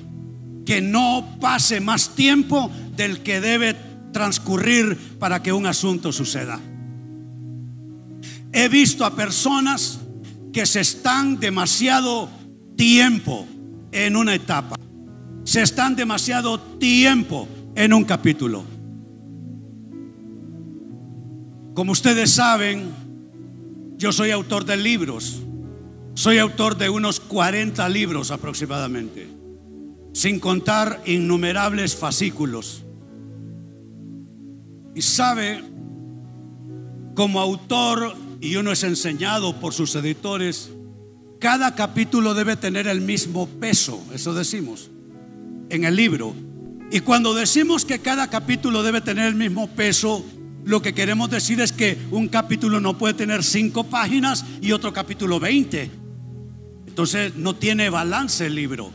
que 0.66 0.82
no 0.82 1.38
pase 1.40 1.80
más 1.80 2.16
tiempo 2.16 2.70
del 2.98 3.24
que 3.24 3.40
debe 3.40 3.78
transcurrir 4.12 4.98
para 5.20 5.42
que 5.42 5.54
un 5.54 5.68
asunto 5.68 6.12
suceda. 6.12 6.60
He 8.52 8.68
visto 8.68 9.06
a 9.06 9.16
personas 9.16 10.00
que 10.52 10.66
se 10.66 10.80
están 10.80 11.40
demasiado 11.40 12.30
tiempo 12.76 13.46
en 13.92 14.16
una 14.16 14.34
etapa. 14.34 14.76
Se 15.44 15.62
están 15.62 15.96
demasiado 15.96 16.60
tiempo 16.60 17.48
en 17.76 17.94
un 17.94 18.04
capítulo. 18.04 18.64
Como 21.74 21.92
ustedes 21.92 22.32
saben, 22.32 22.92
yo 23.98 24.12
soy 24.12 24.32
autor 24.32 24.66
de 24.66 24.78
libros. 24.78 25.42
Soy 26.14 26.38
autor 26.38 26.78
de 26.78 26.90
unos 26.90 27.20
40 27.20 27.88
libros 27.88 28.32
aproximadamente, 28.32 29.30
sin 30.12 30.40
contar 30.40 31.02
innumerables 31.06 31.96
fascículos. 31.96 32.84
Y 34.94 35.02
sabe, 35.02 35.64
como 37.16 37.40
autor, 37.40 38.14
y 38.42 38.56
uno 38.56 38.72
es 38.72 38.84
enseñado 38.84 39.60
por 39.60 39.74
sus 39.74 39.96
editores, 39.96 40.72
cada 41.40 41.76
capítulo 41.76 42.34
debe 42.34 42.56
tener 42.56 42.88
el 42.88 43.02
mismo 43.02 43.48
peso, 43.48 44.04
eso 44.14 44.34
decimos, 44.34 44.90
en 45.70 45.84
el 45.84 45.96
libro. 45.96 46.34
Y 46.92 47.02
cuando 47.02 47.34
decimos 47.34 47.86
que 47.86 48.00
cada 48.00 48.30
capítulo 48.30 48.84
debe 48.84 49.02
tener 49.02 49.28
el 49.28 49.36
mismo 49.36 49.68
peso, 49.68 50.26
lo 50.66 50.82
que 50.82 50.94
queremos 50.94 51.30
decir 51.30 51.62
es 51.62 51.72
que 51.72 51.98
un 52.12 52.28
capítulo 52.28 52.80
no 52.80 52.98
puede 52.98 53.14
tener 53.14 53.44
cinco 53.44 53.86
páginas 53.86 54.46
y 54.62 54.72
otro 54.72 54.92
capítulo 54.92 55.40
20. 55.40 55.92
Entonces 56.88 57.36
no 57.36 57.56
tiene 57.56 57.90
balance 57.90 58.46
el 58.48 58.56
libro. 58.56 58.92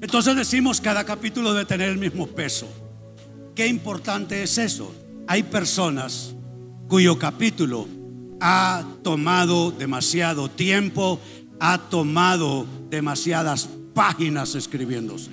Entonces 0.00 0.36
decimos 0.36 0.80
cada 0.80 1.04
capítulo 1.04 1.52
debe 1.52 1.64
tener 1.64 1.88
el 1.88 1.98
mismo 1.98 2.26
peso. 2.26 2.68
Qué 3.54 3.66
importante 3.66 4.42
es 4.42 4.58
eso. 4.58 4.94
Hay 5.26 5.44
personas 5.44 6.34
cuyo 6.88 7.18
capítulo 7.18 7.88
ha 8.46 8.84
tomado 9.02 9.70
demasiado 9.70 10.50
tiempo, 10.50 11.18
ha 11.60 11.78
tomado 11.78 12.66
demasiadas 12.90 13.70
páginas 13.94 14.54
escribiéndose. 14.54 15.30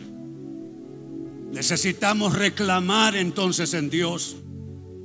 Necesitamos 1.52 2.34
reclamar 2.34 3.18
entonces 3.18 3.74
en 3.74 3.90
Dios 3.90 4.38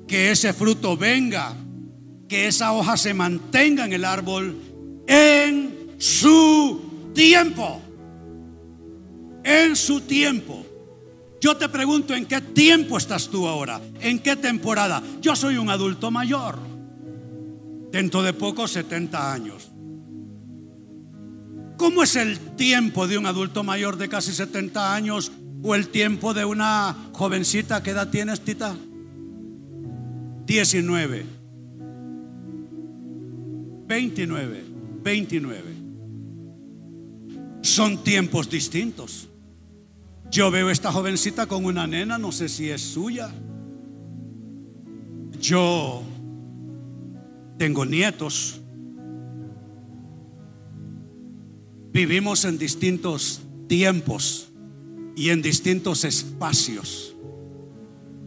que 0.07 0.31
ese 0.31 0.53
fruto 0.53 0.97
venga, 0.97 1.57
que 2.29 2.47
esa 2.47 2.75
hoja 2.75 2.97
se 2.97 3.13
mantenga 3.13 3.87
en 3.87 3.93
el 3.93 4.05
árbol 4.05 4.55
en 5.09 5.97
su 5.99 7.11
tiempo. 7.13 7.83
En 9.43 9.75
su 9.75 10.03
tiempo. 10.03 10.65
Yo 11.41 11.57
te 11.57 11.69
pregunto, 11.69 12.15
¿en 12.15 12.27
qué 12.27 12.41
tiempo 12.41 12.99
estás 12.99 13.27
tú 13.27 13.49
ahora? 13.49 13.81
¿En 14.01 14.21
qué 14.21 14.37
temporada? 14.37 15.03
Yo 15.21 15.35
soy 15.35 15.57
un 15.57 15.71
adulto 15.71 16.13
mayor. 16.13 16.76
Dentro 17.91 18.23
de 18.23 18.33
poco 18.33 18.69
70 18.69 19.33
años. 19.33 19.71
¿Cómo 21.77 22.03
es 22.03 22.17
el 22.17 22.39
tiempo 22.57 23.07
de 23.07 23.19
un 23.19 23.27
adulto 23.27 23.63
mayor 23.63 23.97
de 23.97 24.09
casi 24.09 24.33
70 24.33 24.95
años 24.95 25.33
o 25.63 25.75
el 25.75 25.89
tiempo 25.89 26.33
de 26.33 26.45
una 26.45 27.11
jovencita? 27.13 27.83
¿Qué 27.83 27.91
edad 27.91 28.09
tienes, 28.09 28.41
Tita? 28.41 28.75
19. 30.47 31.27
29. 33.87 34.65
29. 35.03 35.63
Son 37.63 38.03
tiempos 38.03 38.49
distintos. 38.49 39.29
Yo 40.31 40.51
veo 40.51 40.71
esta 40.71 40.91
jovencita 40.91 41.47
con 41.47 41.65
una 41.65 41.87
nena, 41.87 42.19
no 42.19 42.33
sé 42.33 42.49
si 42.49 42.71
es 42.71 42.81
suya. 42.81 43.31
Yo 45.41 46.03
tengo 47.59 47.85
nietos. 47.85 48.61
Vivimos 51.93 52.45
en 52.45 52.59
distintos 52.59 53.41
tiempos 53.69 54.49
y 55.17 55.31
en 55.31 55.41
distintos 55.43 56.05
espacios. 56.05 57.15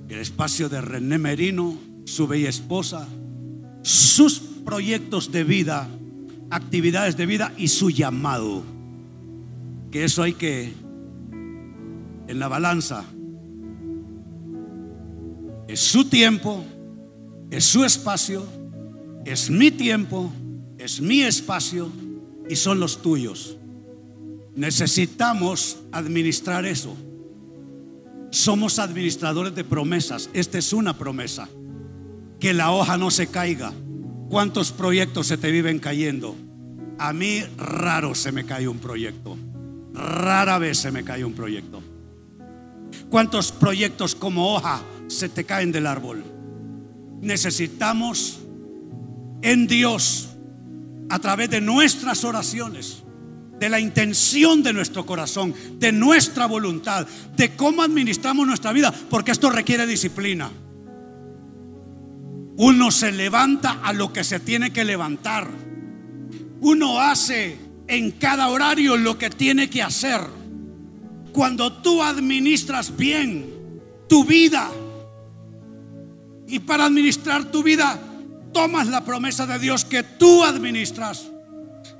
El 0.07 0.19
espacio 0.19 0.69
de 0.69 0.81
René 0.81 1.19
Merino, 1.19 1.77
su 2.05 2.27
bella 2.27 2.49
esposa, 2.49 3.07
sus 3.83 4.39
proyectos 4.39 5.31
de 5.31 5.43
vida, 5.43 5.87
actividades 6.49 7.15
de 7.15 7.25
vida 7.27 7.53
y 7.57 7.67
su 7.67 7.91
llamado. 7.91 8.63
Que 9.91 10.03
eso 10.03 10.23
hay 10.23 10.33
que 10.33 10.73
en 12.27 12.39
la 12.39 12.47
balanza. 12.47 13.05
Es 15.67 15.79
su 15.79 16.05
tiempo, 16.05 16.63
es 17.51 17.65
su 17.65 17.85
espacio, 17.85 18.45
es 19.25 19.49
mi 19.49 19.71
tiempo, 19.71 20.31
es 20.77 21.01
mi 21.01 21.21
espacio 21.21 21.89
y 22.49 22.55
son 22.55 22.79
los 22.79 23.01
tuyos. 23.01 23.57
Necesitamos 24.55 25.77
administrar 25.91 26.65
eso. 26.65 26.95
Somos 28.31 28.79
administradores 28.79 29.55
de 29.55 29.63
promesas. 29.63 30.29
Esta 30.33 30.57
es 30.57 30.73
una 30.73 30.97
promesa. 30.97 31.47
Que 32.39 32.53
la 32.53 32.71
hoja 32.71 32.97
no 32.97 33.11
se 33.11 33.27
caiga. 33.27 33.73
¿Cuántos 34.29 34.71
proyectos 34.71 35.27
se 35.27 35.37
te 35.37 35.51
viven 35.51 35.79
cayendo? 35.79 36.35
A 36.97 37.13
mí 37.13 37.41
raro 37.57 38.15
se 38.15 38.31
me 38.31 38.45
cae 38.45 38.67
un 38.67 38.79
proyecto. 38.79 39.37
Rara 39.93 40.57
vez 40.59 40.77
se 40.77 40.91
me 40.91 41.03
cae 41.03 41.25
un 41.25 41.33
proyecto. 41.33 41.81
¿Cuántos 43.09 43.51
proyectos 43.51 44.15
como 44.15 44.53
hoja 44.53 44.81
se 45.07 45.29
te 45.29 45.43
caen 45.43 45.71
del 45.71 45.87
árbol? 45.87 46.23
Necesitamos 47.21 48.38
en 49.41 49.67
Dios, 49.67 50.29
a 51.09 51.19
través 51.19 51.49
de 51.49 51.61
nuestras 51.61 52.23
oraciones, 52.23 53.03
de 53.59 53.69
la 53.69 53.79
intención 53.79 54.63
de 54.63 54.73
nuestro 54.73 55.05
corazón, 55.05 55.53
de 55.77 55.91
nuestra 55.91 56.45
voluntad, 56.45 57.05
de 57.35 57.55
cómo 57.55 57.81
administramos 57.81 58.47
nuestra 58.47 58.71
vida, 58.71 58.93
porque 59.09 59.31
esto 59.31 59.49
requiere 59.49 59.85
disciplina. 59.85 60.49
Uno 62.57 62.91
se 62.91 63.11
levanta 63.11 63.79
a 63.83 63.93
lo 63.93 64.11
que 64.11 64.23
se 64.23 64.39
tiene 64.39 64.71
que 64.71 64.83
levantar. 64.83 65.49
Uno 66.61 66.99
hace 66.99 67.57
en 67.87 68.11
cada 68.11 68.49
horario 68.49 68.97
lo 68.97 69.17
que 69.17 69.29
tiene 69.29 69.69
que 69.69 69.81
hacer. 69.81 70.21
Cuando 71.31 71.73
tú 71.81 72.03
administras 72.03 72.95
bien 72.95 73.49
tu 74.07 74.25
vida 74.25 74.69
y 76.47 76.59
para 76.59 76.85
administrar 76.85 77.45
tu 77.45 77.63
vida 77.63 77.99
tomas 78.51 78.87
la 78.87 79.03
promesa 79.03 79.45
de 79.45 79.59
Dios 79.59 79.85
que 79.85 80.03
tú 80.03 80.43
administras, 80.43 81.29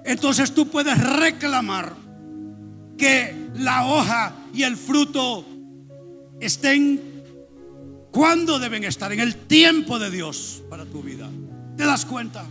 entonces 0.04 0.54
tú 0.54 0.68
puedes 0.68 0.98
reclamar 0.98 1.94
que 2.98 3.50
la 3.56 3.86
hoja 3.86 4.34
y 4.54 4.64
el 4.64 4.78
fruto 4.78 5.46
estén 6.40 7.10
cuando 8.12 8.58
deben 8.60 8.84
estar, 8.84 9.12
en 9.14 9.20
el 9.20 9.36
tiempo 9.36 10.00
de 10.00 10.10
Dios 10.10 10.64
para 10.70 10.86
tu 10.86 11.04
vida. 11.04 11.30
¿Te 11.78 11.86
das 11.86 12.06
cuenta? 12.06 12.46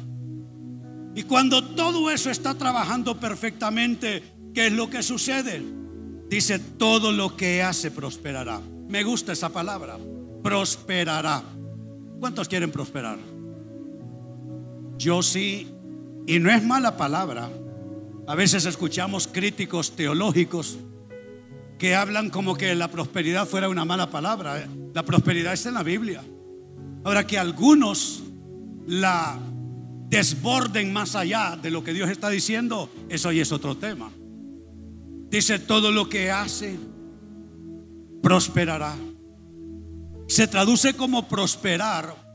Y 1.15 1.25
cuando 1.25 1.65
todo 1.65 2.11
eso 2.11 2.31
está 2.31 2.55
trabajando 2.55 3.19
perfectamente, 3.19 4.23
¿qué 4.55 4.69
es 4.69 4.73
lo 4.73 4.89
que 4.89 5.03
sucede? 5.03 5.63
Dice, 6.29 6.59
todo 6.59 7.11
lo 7.11 7.37
que 7.37 7.63
hace 7.63 7.91
prosperará. 7.91 8.61
Me 8.89 9.03
gusta 9.03 9.33
esa 9.33 9.49
palabra, 9.49 9.99
prosperará. 10.43 11.43
¿Cuántos 12.21 12.49
quieren 12.49 12.71
prosperar? 12.71 13.19
Yo 14.99 15.23
sí, 15.23 15.69
y 16.27 16.39
no 16.41 16.51
es 16.51 16.63
mala 16.65 16.97
palabra. 16.97 17.49
A 18.27 18.35
veces 18.35 18.67
escuchamos 18.67 19.29
críticos 19.29 19.93
teológicos 19.93 20.79
que 21.79 21.95
hablan 21.95 22.31
como 22.31 22.57
que 22.57 22.75
la 22.75 22.89
prosperidad 22.89 23.47
fuera 23.47 23.69
una 23.69 23.85
mala 23.85 24.11
palabra. 24.11 24.69
La 24.93 25.05
prosperidad 25.05 25.53
está 25.53 25.69
en 25.69 25.77
la 25.77 25.85
Biblia. 25.85 26.23
Ahora 27.05 27.27
que 27.27 27.39
algunos 27.39 28.25
la 28.87 29.39
desborden 30.09 30.93
más 30.93 31.15
allá 31.15 31.57
de 31.61 31.71
lo 31.71 31.85
que 31.85 31.95
Dios 31.95 32.11
está 32.11 32.29
diciendo, 32.29 32.91
eso 33.09 33.31
ya 33.31 33.43
es 33.43 33.53
otro 33.53 33.77
tema. 33.77 34.11
Dice, 35.31 35.61
todo 35.61 35.93
lo 35.93 36.09
que 36.09 36.31
hace 36.31 36.77
prosperará. 38.23 38.97
Se 40.27 40.49
traduce 40.49 40.95
como 40.95 41.29
prosperar 41.29 42.28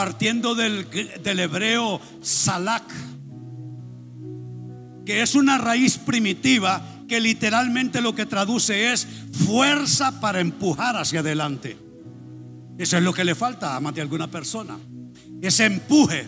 partiendo 0.00 0.54
del, 0.54 0.86
hebreo 1.38 2.00
salak, 2.22 2.90
que 5.04 5.20
es 5.20 5.34
una 5.34 5.58
raíz 5.58 5.98
primitiva 5.98 6.82
que 7.06 7.20
literalmente 7.20 8.00
lo 8.00 8.14
que 8.14 8.24
traduce 8.24 8.94
es 8.94 9.06
fuerza 9.44 10.18
para 10.18 10.40
empujar 10.40 10.96
hacia 10.96 11.20
adelante. 11.20 11.76
Eso 12.78 12.96
es 12.96 13.02
lo 13.02 13.12
que 13.12 13.26
le 13.26 13.34
falta 13.34 13.76
a 13.76 13.80
más 13.80 13.94
de 13.94 14.00
alguna 14.00 14.30
persona. 14.30 14.78
Ese 15.42 15.66
empuje, 15.66 16.26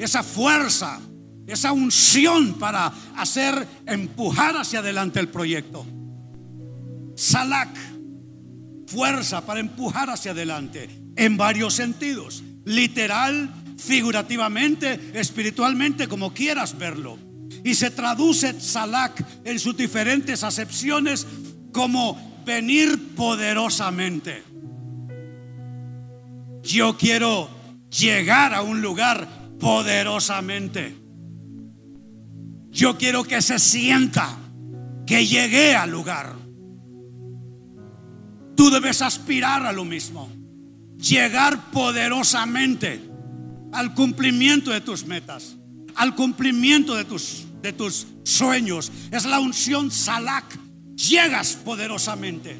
esa 0.00 0.24
fuerza 0.24 0.98
esa 1.46 1.70
unción 1.72 2.54
para 2.54 2.92
hacer 3.16 3.64
empujar 3.86 4.56
hacia 4.56 4.80
adelante 4.80 5.20
el 5.20 5.28
proyecto. 5.28 5.86
Salak, 7.14 7.70
fuerza 8.88 9.46
para 9.46 9.60
empujar 9.60 10.10
hacia 10.10 10.32
adelante 10.32 10.90
en 11.16 11.36
varios 11.36 11.74
sentidos, 11.74 12.42
literal, 12.68 13.50
figurativamente, 13.78 15.12
espiritualmente, 15.14 16.06
como 16.06 16.32
quieras 16.32 16.76
verlo. 16.78 17.18
Y 17.64 17.74
se 17.74 17.90
traduce 17.90 18.60
Salak 18.60 19.24
en 19.44 19.58
sus 19.58 19.76
diferentes 19.76 20.44
acepciones 20.44 21.26
como 21.72 22.42
venir 22.44 23.14
poderosamente. 23.14 24.42
Yo 26.62 26.96
quiero 26.96 27.48
llegar 27.90 28.54
a 28.54 28.62
un 28.62 28.82
lugar 28.82 29.26
poderosamente. 29.58 30.94
Yo 32.70 32.98
quiero 32.98 33.24
que 33.24 33.40
se 33.40 33.58
sienta 33.58 34.36
que 35.06 35.26
llegué 35.26 35.74
al 35.74 35.90
lugar. 35.90 36.34
Tú 38.54 38.70
debes 38.70 39.00
aspirar 39.00 39.64
a 39.64 39.72
lo 39.72 39.84
mismo. 39.84 40.28
Llegar 40.98 41.70
poderosamente 41.70 43.00
al 43.72 43.94
cumplimiento 43.94 44.70
de 44.70 44.80
tus 44.80 45.06
metas, 45.06 45.56
al 45.94 46.14
cumplimiento 46.14 46.94
de 46.94 47.04
tus 47.04 47.48
de 47.62 47.72
tus 47.72 48.06
sueños. 48.24 48.92
Es 49.10 49.24
la 49.24 49.40
unción 49.40 49.90
Salak. 49.90 50.58
Llegas 50.96 51.54
poderosamente. 51.64 52.56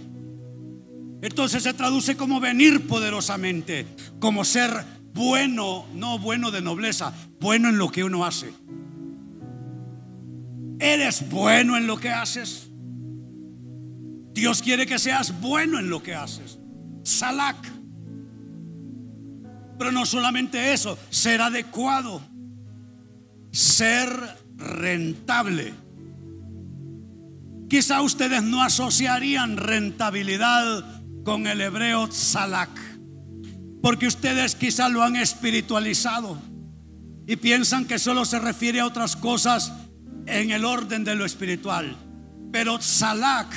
Entonces 1.20 1.64
se 1.64 1.74
traduce 1.74 2.16
como 2.16 2.39
venir 2.39 2.86
poderosamente, 2.86 3.86
como 4.20 4.45
ser 4.45 4.70
bueno, 5.12 5.86
no 5.95 6.18
bueno 6.18 6.53
de 6.53 6.61
nobleza, 6.61 7.12
bueno 7.41 7.68
en 7.68 7.78
lo 7.78 7.91
que 7.91 8.05
uno 8.05 8.24
hace. 8.24 8.53
¿Eres 10.78 11.28
bueno 11.28 11.76
en 11.76 11.89
lo 11.89 11.99
que 11.99 12.11
haces? 12.11 12.68
Dios 14.32 14.62
quiere 14.62 14.86
que 14.86 15.01
seas 15.01 15.41
bueno 15.41 15.80
en 15.80 15.91
lo 15.91 16.01
que 16.01 16.14
haces. 16.14 16.61
Salak. 17.03 17.78
Pero 19.79 19.93
no 19.93 20.05
solamente 20.05 20.72
eso, 20.72 20.99
ser 21.11 21.41
adecuado, 21.41 22.20
ser 23.53 24.11
rentable. 24.57 25.72
Quizá 27.68 28.03
ustedes 28.03 28.43
no 28.43 28.62
asociarían 28.62 29.57
rentabilidad 29.57 30.85
con 31.22 31.47
el 31.47 31.61
hebreo 31.61 32.11
salak, 32.11 32.70
porque 33.83 34.07
ustedes 34.07 34.55
quizá 34.55 34.89
lo 34.89 35.03
han 35.03 35.16
espiritualizado 35.16 36.41
y 37.26 37.37
piensan 37.37 37.85
que 37.85 37.99
solo 37.99 38.24
se 38.24 38.39
refiere 38.39 38.81
a 38.81 38.87
otras 38.87 39.14
cosas 39.14 39.72
en 40.26 40.51
el 40.51 40.64
orden 40.64 41.05
de 41.05 41.14
lo 41.14 41.26
espiritual. 41.26 41.95
Pero 42.51 42.81
salak, 42.81 43.55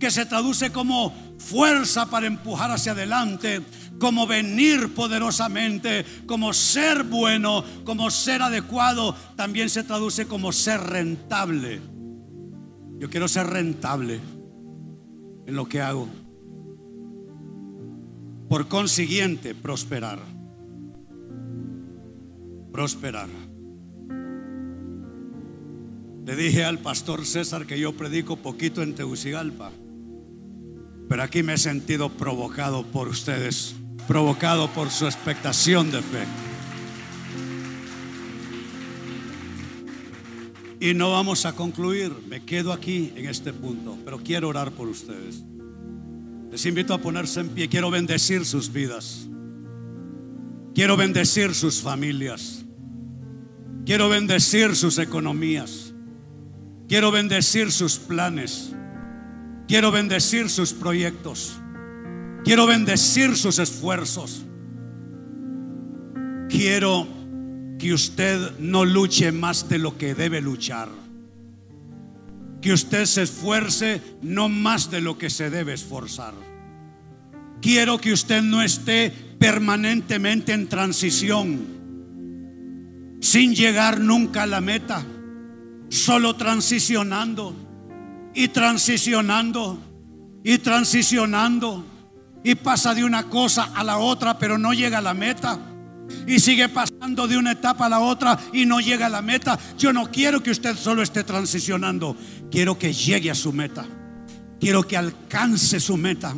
que 0.00 0.10
se 0.10 0.24
traduce 0.24 0.72
como 0.72 1.14
fuerza 1.38 2.06
para 2.06 2.26
empujar 2.26 2.70
hacia 2.70 2.92
adelante, 2.92 3.60
como 3.98 4.26
venir 4.26 4.94
poderosamente, 4.94 6.04
como 6.26 6.52
ser 6.52 7.04
bueno, 7.04 7.64
como 7.84 8.10
ser 8.10 8.42
adecuado, 8.42 9.14
también 9.36 9.70
se 9.70 9.84
traduce 9.84 10.26
como 10.26 10.52
ser 10.52 10.80
rentable. 10.80 11.80
Yo 12.98 13.10
quiero 13.10 13.28
ser 13.28 13.46
rentable 13.46 14.20
en 15.46 15.54
lo 15.54 15.68
que 15.68 15.80
hago. 15.80 16.08
Por 18.48 18.68
consiguiente, 18.68 19.54
prosperar. 19.54 20.20
Prosperar. 22.72 23.28
Le 26.26 26.36
dije 26.36 26.64
al 26.64 26.78
pastor 26.78 27.26
César 27.26 27.66
que 27.66 27.78
yo 27.78 27.92
predico 27.94 28.36
poquito 28.36 28.82
en 28.82 28.94
Tegucigalpa, 28.94 29.70
pero 31.08 31.22
aquí 31.22 31.42
me 31.42 31.54
he 31.54 31.58
sentido 31.58 32.08
provocado 32.08 32.82
por 32.84 33.08
ustedes 33.08 33.76
provocado 34.06 34.68
por 34.70 34.90
su 34.90 35.06
expectación 35.06 35.90
de 35.90 36.02
fe. 36.02 36.24
Y 40.80 40.92
no 40.92 41.12
vamos 41.12 41.46
a 41.46 41.54
concluir, 41.54 42.12
me 42.28 42.44
quedo 42.44 42.72
aquí 42.72 43.12
en 43.16 43.26
este 43.26 43.52
punto, 43.52 43.96
pero 44.04 44.18
quiero 44.18 44.48
orar 44.48 44.70
por 44.72 44.88
ustedes. 44.88 45.42
Les 46.50 46.66
invito 46.66 46.92
a 46.92 46.98
ponerse 46.98 47.40
en 47.40 47.48
pie, 47.48 47.68
quiero 47.68 47.90
bendecir 47.90 48.44
sus 48.44 48.72
vidas. 48.72 49.26
Quiero 50.74 50.96
bendecir 50.96 51.54
sus 51.54 51.80
familias. 51.80 52.64
Quiero 53.86 54.08
bendecir 54.08 54.76
sus 54.76 54.98
economías. 54.98 55.94
Quiero 56.88 57.10
bendecir 57.10 57.72
sus 57.72 57.98
planes. 57.98 58.72
Quiero 59.68 59.90
bendecir 59.90 60.50
sus 60.50 60.72
proyectos. 60.72 61.60
Quiero 62.44 62.66
bendecir 62.66 63.36
sus 63.36 63.58
esfuerzos. 63.58 64.44
Quiero 66.50 67.06
que 67.78 67.94
usted 67.94 68.58
no 68.58 68.84
luche 68.84 69.32
más 69.32 69.68
de 69.68 69.78
lo 69.78 69.96
que 69.96 70.14
debe 70.14 70.42
luchar. 70.42 70.90
Que 72.60 72.74
usted 72.74 73.06
se 73.06 73.22
esfuerce 73.22 74.02
no 74.20 74.50
más 74.50 74.90
de 74.90 75.00
lo 75.00 75.16
que 75.16 75.30
se 75.30 75.48
debe 75.48 75.72
esforzar. 75.72 76.34
Quiero 77.62 77.98
que 77.98 78.12
usted 78.12 78.42
no 78.42 78.60
esté 78.60 79.10
permanentemente 79.38 80.52
en 80.52 80.68
transición, 80.68 81.60
sin 83.20 83.54
llegar 83.54 84.00
nunca 84.00 84.42
a 84.42 84.46
la 84.46 84.60
meta, 84.60 85.02
solo 85.88 86.36
transicionando 86.36 87.54
y 88.34 88.48
transicionando 88.48 89.78
y 90.44 90.58
transicionando 90.58 91.93
y 92.44 92.54
pasa 92.54 92.94
de 92.94 93.02
una 93.02 93.24
cosa 93.24 93.72
a 93.74 93.82
la 93.82 93.96
otra, 93.96 94.38
pero 94.38 94.58
no 94.58 94.74
llega 94.74 94.98
a 94.98 95.02
la 95.02 95.14
meta. 95.14 95.58
Y 96.26 96.38
sigue 96.38 96.68
pasando 96.68 97.26
de 97.26 97.38
una 97.38 97.52
etapa 97.52 97.86
a 97.86 97.88
la 97.88 98.00
otra 98.00 98.38
y 98.52 98.66
no 98.66 98.80
llega 98.80 99.06
a 99.06 99.08
la 99.08 99.22
meta. 99.22 99.58
Yo 99.78 99.92
no 99.92 100.10
quiero 100.10 100.42
que 100.42 100.50
usted 100.50 100.76
solo 100.76 101.02
esté 101.02 101.24
transicionando. 101.24 102.14
Quiero 102.50 102.78
que 102.78 102.92
llegue 102.92 103.30
a 103.30 103.34
su 103.34 103.52
meta. 103.52 103.86
Quiero 104.60 104.86
que 104.86 104.98
alcance 104.98 105.80
su 105.80 105.96
meta. 105.96 106.34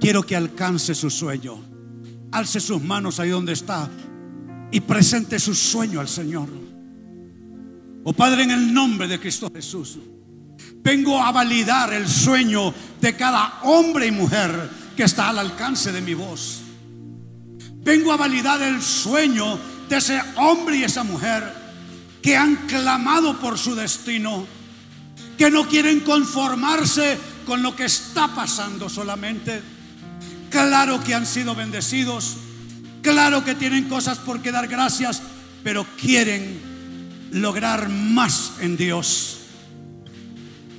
Quiero 0.00 0.22
que 0.22 0.34
alcance 0.34 0.94
su 0.94 1.10
sueño. 1.10 1.62
Alce 2.32 2.58
sus 2.58 2.82
manos 2.82 3.20
ahí 3.20 3.28
donde 3.28 3.52
está 3.52 3.90
y 4.70 4.80
presente 4.80 5.38
su 5.38 5.54
sueño 5.54 6.00
al 6.00 6.08
Señor. 6.08 6.48
Oh 8.04 8.12
Padre, 8.14 8.44
en 8.44 8.50
el 8.52 8.72
nombre 8.72 9.06
de 9.06 9.20
Cristo 9.20 9.50
Jesús, 9.54 9.98
vengo 10.82 11.20
a 11.22 11.30
validar 11.30 11.92
el 11.92 12.08
sueño 12.08 12.72
de 13.00 13.14
cada 13.14 13.60
hombre 13.64 14.06
y 14.06 14.10
mujer 14.10 14.81
que 14.96 15.04
está 15.04 15.28
al 15.28 15.38
alcance 15.38 15.92
de 15.92 16.00
mi 16.00 16.14
voz. 16.14 16.60
Vengo 17.84 18.12
a 18.12 18.16
validar 18.16 18.62
el 18.62 18.80
sueño 18.80 19.58
de 19.88 19.96
ese 19.96 20.20
hombre 20.36 20.76
y 20.76 20.84
esa 20.84 21.02
mujer 21.02 21.52
que 22.22 22.36
han 22.36 22.54
clamado 22.68 23.38
por 23.40 23.58
su 23.58 23.74
destino, 23.74 24.46
que 25.36 25.50
no 25.50 25.66
quieren 25.66 26.00
conformarse 26.00 27.18
con 27.44 27.62
lo 27.62 27.74
que 27.74 27.84
está 27.84 28.28
pasando 28.28 28.88
solamente. 28.88 29.60
Claro 30.50 31.02
que 31.02 31.14
han 31.14 31.26
sido 31.26 31.54
bendecidos, 31.54 32.36
claro 33.02 33.44
que 33.44 33.54
tienen 33.54 33.88
cosas 33.88 34.18
por 34.18 34.40
que 34.40 34.52
dar 34.52 34.68
gracias, 34.68 35.22
pero 35.64 35.84
quieren 36.00 36.60
lograr 37.32 37.88
más 37.88 38.52
en 38.60 38.76
Dios. 38.76 39.38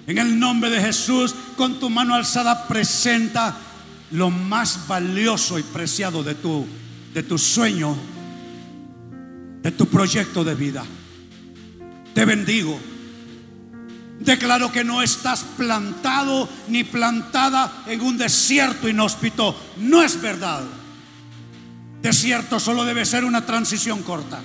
En 0.07 0.17
el 0.17 0.39
nombre 0.39 0.69
de 0.69 0.81
Jesús, 0.81 1.33
con 1.57 1.79
tu 1.79 1.89
mano 1.89 2.13
alzada, 2.13 2.67
presenta 2.67 3.57
lo 4.11 4.29
más 4.29 4.87
valioso 4.87 5.57
y 5.57 5.63
preciado 5.63 6.23
de 6.23 6.35
tu, 6.35 6.65
de 7.13 7.23
tu 7.23 7.37
sueño, 7.37 7.95
de 9.61 9.71
tu 9.71 9.87
proyecto 9.87 10.43
de 10.43 10.55
vida. 10.55 10.83
Te 12.13 12.25
bendigo. 12.25 12.79
Declaro 14.19 14.71
que 14.71 14.83
no 14.83 15.01
estás 15.01 15.43
plantado 15.57 16.47
ni 16.67 16.83
plantada 16.83 17.83
en 17.87 18.01
un 18.01 18.17
desierto 18.17 18.87
inhóspito. 18.87 19.55
No 19.77 20.03
es 20.03 20.21
verdad. 20.21 20.63
Desierto 22.01 22.59
solo 22.59 22.85
debe 22.85 23.05
ser 23.05 23.25
una 23.25 23.45
transición 23.45 24.03
corta. 24.03 24.41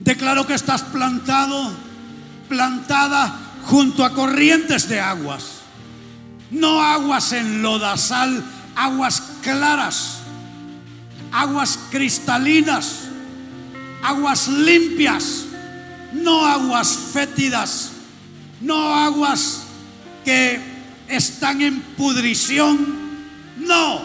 Declaro 0.00 0.46
que 0.46 0.54
estás 0.54 0.82
plantado, 0.82 1.70
plantada 2.48 3.38
junto 3.64 4.04
a 4.04 4.14
corrientes 4.14 4.88
de 4.88 5.00
aguas 5.00 5.57
no 6.50 6.82
aguas 6.82 7.32
en 7.32 7.62
lodazal, 7.62 8.44
aguas 8.74 9.22
claras, 9.42 10.18
aguas 11.32 11.78
cristalinas, 11.90 13.08
aguas 14.02 14.48
limpias, 14.48 15.44
no 16.12 16.46
aguas 16.46 16.96
fétidas, 17.12 17.90
no 18.60 18.94
aguas 18.94 19.62
que 20.24 20.60
están 21.08 21.60
en 21.62 21.80
pudrición, 21.96 22.96
no, 23.58 24.02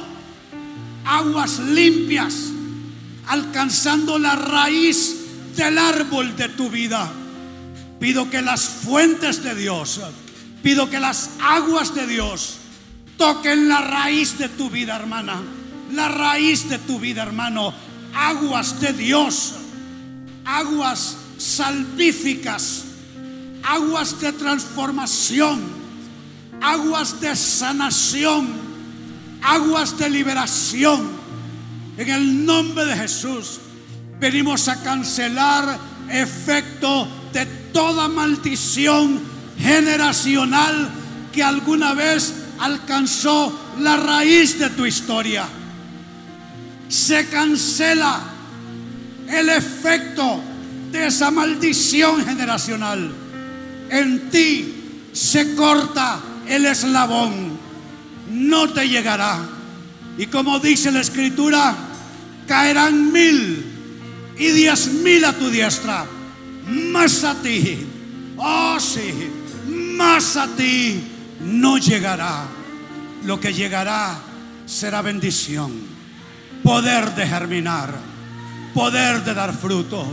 aguas 1.06 1.60
limpias, 1.60 2.36
alcanzando 3.28 4.20
la 4.20 4.36
raíz 4.36 5.16
del 5.56 5.78
árbol 5.78 6.36
de 6.36 6.50
tu 6.50 6.70
vida. 6.70 7.10
Pido 8.00 8.30
que 8.30 8.42
las 8.42 8.64
fuentes 8.64 9.44
de 9.44 9.56
Dios 9.56 10.02
Pido 10.64 10.90
que 10.90 10.98
las 10.98 11.32
aguas 11.42 11.94
de 11.94 12.08
Dios 12.08 12.56
toquen 13.18 13.68
la 13.68 13.82
raíz 13.82 14.38
de 14.38 14.48
tu 14.48 14.70
vida, 14.70 14.96
hermana. 14.96 15.42
La 15.92 16.08
raíz 16.08 16.70
de 16.70 16.80
tu 16.80 17.02
vida, 17.02 17.22
hermano. 17.22 17.74
Aguas 18.16 18.80
de 18.80 18.94
Dios. 18.94 19.56
Aguas 20.46 21.18
salvíficas. 21.38 22.86
Aguas 23.62 24.22
de 24.22 24.32
transformación. 24.32 25.60
Aguas 26.62 27.20
de 27.20 27.36
sanación. 27.36 28.48
Aguas 29.42 29.98
de 29.98 30.10
liberación. 30.10 31.10
En 31.98 32.10
el 32.10 32.46
nombre 32.46 32.86
de 32.86 32.96
Jesús 32.96 33.60
venimos 34.18 34.70
a 34.70 34.82
cancelar 34.82 35.78
efecto 36.10 37.06
de 37.34 37.46
toda 37.74 38.08
maldición 38.08 39.33
generacional 39.64 40.90
que 41.32 41.42
alguna 41.42 41.94
vez 41.94 42.34
alcanzó 42.60 43.74
la 43.80 43.98
raíz 43.98 44.60
de 44.60 44.70
tu 44.72 44.86
historia. 44.86 45.48
Se 46.90 47.28
cancela 47.28 48.22
el 49.28 49.50
efecto 49.50 50.42
de 50.92 51.08
esa 51.08 51.32
maldición 51.32 52.24
generacional. 52.26 53.12
En 53.90 54.30
ti 54.30 55.10
se 55.14 55.56
corta 55.56 56.20
el 56.48 56.66
eslabón, 56.66 57.58
no 58.30 58.70
te 58.70 58.88
llegará. 58.88 59.40
Y 60.18 60.28
como 60.28 60.60
dice 60.60 60.92
la 60.92 61.02
escritura, 61.02 61.76
caerán 62.48 63.12
mil 63.12 63.66
y 64.38 64.48
diez 64.50 64.88
mil 64.88 65.24
a 65.26 65.34
tu 65.34 65.50
diestra, 65.50 66.06
más 66.68 67.24
a 67.24 67.42
ti, 67.42 67.80
oh 68.38 68.80
sí, 68.80 69.32
más 69.98 70.36
a 70.36 70.48
ti 70.48 71.02
no 71.42 71.78
llegará. 71.78 72.46
Lo 73.26 73.40
que 73.40 73.54
llegará 73.54 74.18
será 74.66 75.02
bendición, 75.02 75.72
poder 76.62 77.16
de 77.16 77.26
germinar, 77.26 77.94
poder 78.74 79.24
de 79.24 79.34
dar 79.34 79.54
fruto, 79.54 80.06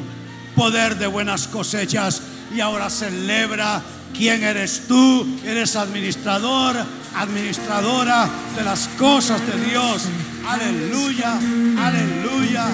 poder 0.54 0.96
de 0.96 1.06
buenas 1.06 1.48
cosechas. 1.48 2.22
Y 2.54 2.60
ahora 2.60 2.90
celebra 2.90 3.82
quién 4.16 4.42
eres 4.42 4.86
tú. 4.86 5.38
Eres 5.44 5.76
administrador, 5.76 6.76
administradora 7.16 8.28
de 8.56 8.62
las 8.62 8.88
cosas 8.98 9.40
de 9.46 9.70
Dios. 9.70 10.02
Aleluya, 10.46 11.38
aleluya, 11.78 12.66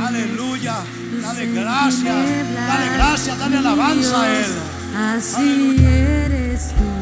aleluya. 0.00 0.76
Dale 1.22 1.46
gracias, 1.46 2.04
dale 2.54 2.90
gracias, 2.94 3.38
dale 3.38 3.58
alabanza 3.58 4.22
a 4.22 4.38
Él. 4.38 4.54
Así 4.96 5.76
eres 5.80 6.43
tú. 6.56 6.93